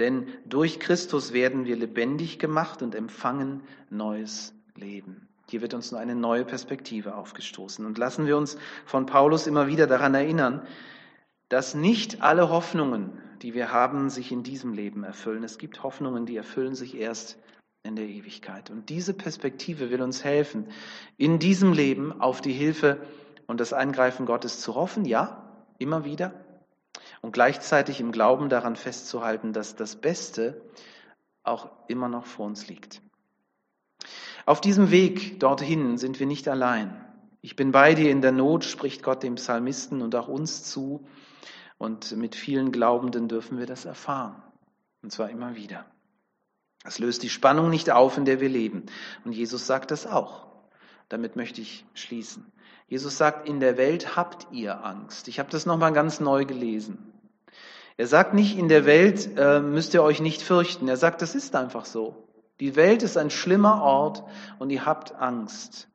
Denn 0.00 0.28
durch 0.46 0.80
Christus 0.80 1.32
werden 1.32 1.66
wir 1.66 1.76
lebendig 1.76 2.38
gemacht 2.38 2.82
und 2.82 2.94
empfangen 2.94 3.62
neues 3.90 4.54
Leben. 4.74 5.28
Hier 5.48 5.60
wird 5.60 5.74
uns 5.74 5.92
nur 5.92 6.00
eine 6.00 6.14
neue 6.14 6.44
Perspektive 6.44 7.14
aufgestoßen. 7.14 7.84
Und 7.84 7.98
lassen 7.98 8.26
wir 8.26 8.36
uns 8.36 8.56
von 8.86 9.04
Paulus 9.06 9.46
immer 9.46 9.66
wieder 9.66 9.86
daran 9.86 10.14
erinnern, 10.14 10.66
dass 11.50 11.74
nicht 11.74 12.22
alle 12.22 12.48
Hoffnungen, 12.48 13.12
die 13.42 13.52
wir 13.52 13.72
haben, 13.72 14.08
sich 14.08 14.32
in 14.32 14.42
diesem 14.42 14.72
Leben 14.72 15.04
erfüllen. 15.04 15.44
Es 15.44 15.58
gibt 15.58 15.82
Hoffnungen, 15.82 16.24
die 16.24 16.36
erfüllen 16.36 16.74
sich 16.74 16.96
erst 16.96 17.38
in 17.82 17.96
der 17.96 18.06
Ewigkeit. 18.06 18.70
Und 18.70 18.88
diese 18.88 19.12
Perspektive 19.12 19.90
will 19.90 20.00
uns 20.00 20.24
helfen, 20.24 20.68
in 21.18 21.38
diesem 21.38 21.72
Leben 21.72 22.20
auf 22.20 22.40
die 22.40 22.52
Hilfe 22.52 22.98
und 23.46 23.60
das 23.60 23.72
Eingreifen 23.72 24.24
Gottes 24.24 24.60
zu 24.60 24.76
hoffen, 24.76 25.04
ja, 25.04 25.44
immer 25.78 26.04
wieder, 26.04 26.39
und 27.20 27.32
gleichzeitig 27.32 28.00
im 28.00 28.12
Glauben 28.12 28.48
daran 28.48 28.76
festzuhalten, 28.76 29.52
dass 29.52 29.76
das 29.76 29.96
Beste 29.96 30.60
auch 31.42 31.70
immer 31.88 32.08
noch 32.08 32.26
vor 32.26 32.46
uns 32.46 32.68
liegt. 32.68 33.00
Auf 34.46 34.60
diesem 34.60 34.90
Weg 34.90 35.40
dorthin 35.40 35.98
sind 35.98 36.18
wir 36.18 36.26
nicht 36.26 36.48
allein. 36.48 37.04
Ich 37.42 37.56
bin 37.56 37.72
bei 37.72 37.94
dir 37.94 38.10
in 38.10 38.20
der 38.20 38.32
Not, 38.32 38.64
spricht 38.64 39.02
Gott 39.02 39.22
dem 39.22 39.36
Psalmisten 39.36 40.02
und 40.02 40.14
auch 40.14 40.28
uns 40.28 40.64
zu. 40.64 41.06
Und 41.78 42.16
mit 42.16 42.34
vielen 42.34 42.72
Glaubenden 42.72 43.28
dürfen 43.28 43.58
wir 43.58 43.66
das 43.66 43.84
erfahren. 43.84 44.42
Und 45.02 45.12
zwar 45.12 45.30
immer 45.30 45.56
wieder. 45.56 45.86
Es 46.84 46.98
löst 46.98 47.22
die 47.22 47.30
Spannung 47.30 47.70
nicht 47.70 47.90
auf, 47.90 48.18
in 48.18 48.24
der 48.24 48.40
wir 48.40 48.48
leben. 48.48 48.86
Und 49.24 49.32
Jesus 49.32 49.66
sagt 49.66 49.90
das 49.90 50.06
auch. 50.06 50.46
Damit 51.08 51.36
möchte 51.36 51.60
ich 51.60 51.84
schließen. 51.94 52.50
Jesus 52.90 53.16
sagt, 53.16 53.48
in 53.48 53.60
der 53.60 53.76
Welt 53.76 54.16
habt 54.16 54.48
ihr 54.50 54.84
Angst. 54.84 55.28
Ich 55.28 55.38
habe 55.38 55.48
das 55.48 55.64
nochmal 55.64 55.92
ganz 55.92 56.18
neu 56.18 56.44
gelesen. 56.44 57.12
Er 57.96 58.08
sagt 58.08 58.34
nicht, 58.34 58.58
in 58.58 58.68
der 58.68 58.84
Welt 58.84 59.38
äh, 59.38 59.60
müsst 59.60 59.94
ihr 59.94 60.02
euch 60.02 60.20
nicht 60.20 60.42
fürchten. 60.42 60.88
Er 60.88 60.96
sagt, 60.96 61.22
das 61.22 61.36
ist 61.36 61.54
einfach 61.54 61.84
so. 61.84 62.26
Die 62.58 62.74
Welt 62.74 63.04
ist 63.04 63.16
ein 63.16 63.30
schlimmer 63.30 63.80
Ort 63.80 64.24
und 64.58 64.70
ihr 64.70 64.84
habt 64.84 65.14
Angst. 65.14 65.88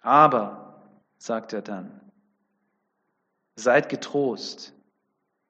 Aber, 0.00 0.80
sagt 1.18 1.52
er 1.52 1.60
dann, 1.60 2.00
seid 3.54 3.90
getrost. 3.90 4.72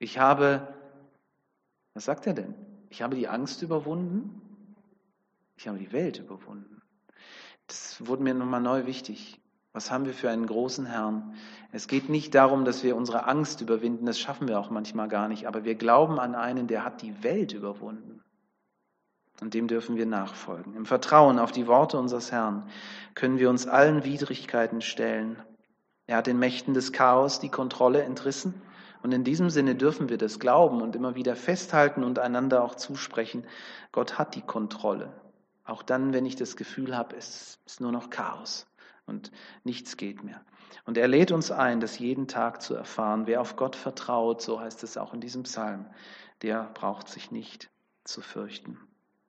Ich 0.00 0.18
habe, 0.18 0.66
was 1.94 2.06
sagt 2.06 2.26
er 2.26 2.34
denn? 2.34 2.56
Ich 2.90 3.02
habe 3.02 3.14
die 3.14 3.28
Angst 3.28 3.62
überwunden. 3.62 4.74
Ich 5.54 5.68
habe 5.68 5.78
die 5.78 5.92
Welt 5.92 6.18
überwunden. 6.18 6.82
Das 7.68 8.04
wurde 8.04 8.24
mir 8.24 8.34
nochmal 8.34 8.60
neu 8.60 8.86
wichtig. 8.86 9.41
Was 9.74 9.90
haben 9.90 10.04
wir 10.04 10.12
für 10.12 10.28
einen 10.28 10.46
großen 10.46 10.84
Herrn? 10.84 11.34
Es 11.70 11.88
geht 11.88 12.10
nicht 12.10 12.34
darum, 12.34 12.66
dass 12.66 12.84
wir 12.84 12.94
unsere 12.94 13.26
Angst 13.26 13.62
überwinden, 13.62 14.04
das 14.04 14.18
schaffen 14.18 14.46
wir 14.46 14.60
auch 14.60 14.68
manchmal 14.68 15.08
gar 15.08 15.28
nicht, 15.28 15.46
aber 15.46 15.64
wir 15.64 15.76
glauben 15.76 16.20
an 16.20 16.34
einen, 16.34 16.66
der 16.66 16.84
hat 16.84 17.00
die 17.00 17.22
Welt 17.22 17.54
überwunden. 17.54 18.22
Und 19.40 19.54
dem 19.54 19.68
dürfen 19.68 19.96
wir 19.96 20.04
nachfolgen. 20.04 20.76
Im 20.76 20.84
Vertrauen 20.84 21.38
auf 21.38 21.52
die 21.52 21.66
Worte 21.66 21.98
unseres 21.98 22.30
Herrn 22.30 22.68
können 23.14 23.38
wir 23.38 23.48
uns 23.48 23.66
allen 23.66 24.04
Widrigkeiten 24.04 24.82
stellen. 24.82 25.42
Er 26.06 26.18
hat 26.18 26.26
den 26.26 26.38
Mächten 26.38 26.74
des 26.74 26.92
Chaos 26.92 27.40
die 27.40 27.48
Kontrolle 27.48 28.02
entrissen. 28.02 28.54
Und 29.02 29.12
in 29.12 29.24
diesem 29.24 29.50
Sinne 29.50 29.74
dürfen 29.74 30.10
wir 30.10 30.18
das 30.18 30.38
glauben 30.38 30.80
und 30.80 30.94
immer 30.94 31.16
wieder 31.16 31.34
festhalten 31.34 32.04
und 32.04 32.20
einander 32.20 32.62
auch 32.62 32.76
zusprechen. 32.76 33.44
Gott 33.90 34.18
hat 34.18 34.36
die 34.36 34.42
Kontrolle. 34.42 35.12
Auch 35.64 35.82
dann, 35.82 36.12
wenn 36.12 36.26
ich 36.26 36.36
das 36.36 36.56
Gefühl 36.56 36.96
habe, 36.96 37.16
es 37.16 37.58
ist 37.66 37.80
nur 37.80 37.90
noch 37.90 38.10
Chaos 38.10 38.66
und 39.06 39.30
nichts 39.64 39.96
geht 39.96 40.22
mehr. 40.22 40.44
Und 40.84 40.98
er 40.98 41.08
lädt 41.08 41.32
uns 41.32 41.50
ein, 41.50 41.80
das 41.80 41.98
jeden 41.98 42.28
Tag 42.28 42.62
zu 42.62 42.74
erfahren. 42.74 43.26
Wer 43.26 43.40
auf 43.40 43.56
Gott 43.56 43.76
vertraut, 43.76 44.42
so 44.42 44.60
heißt 44.60 44.82
es 44.82 44.96
auch 44.96 45.14
in 45.14 45.20
diesem 45.20 45.44
Psalm, 45.44 45.86
der 46.42 46.70
braucht 46.74 47.08
sich 47.08 47.30
nicht 47.30 47.70
zu 48.04 48.20
fürchten. 48.20 48.78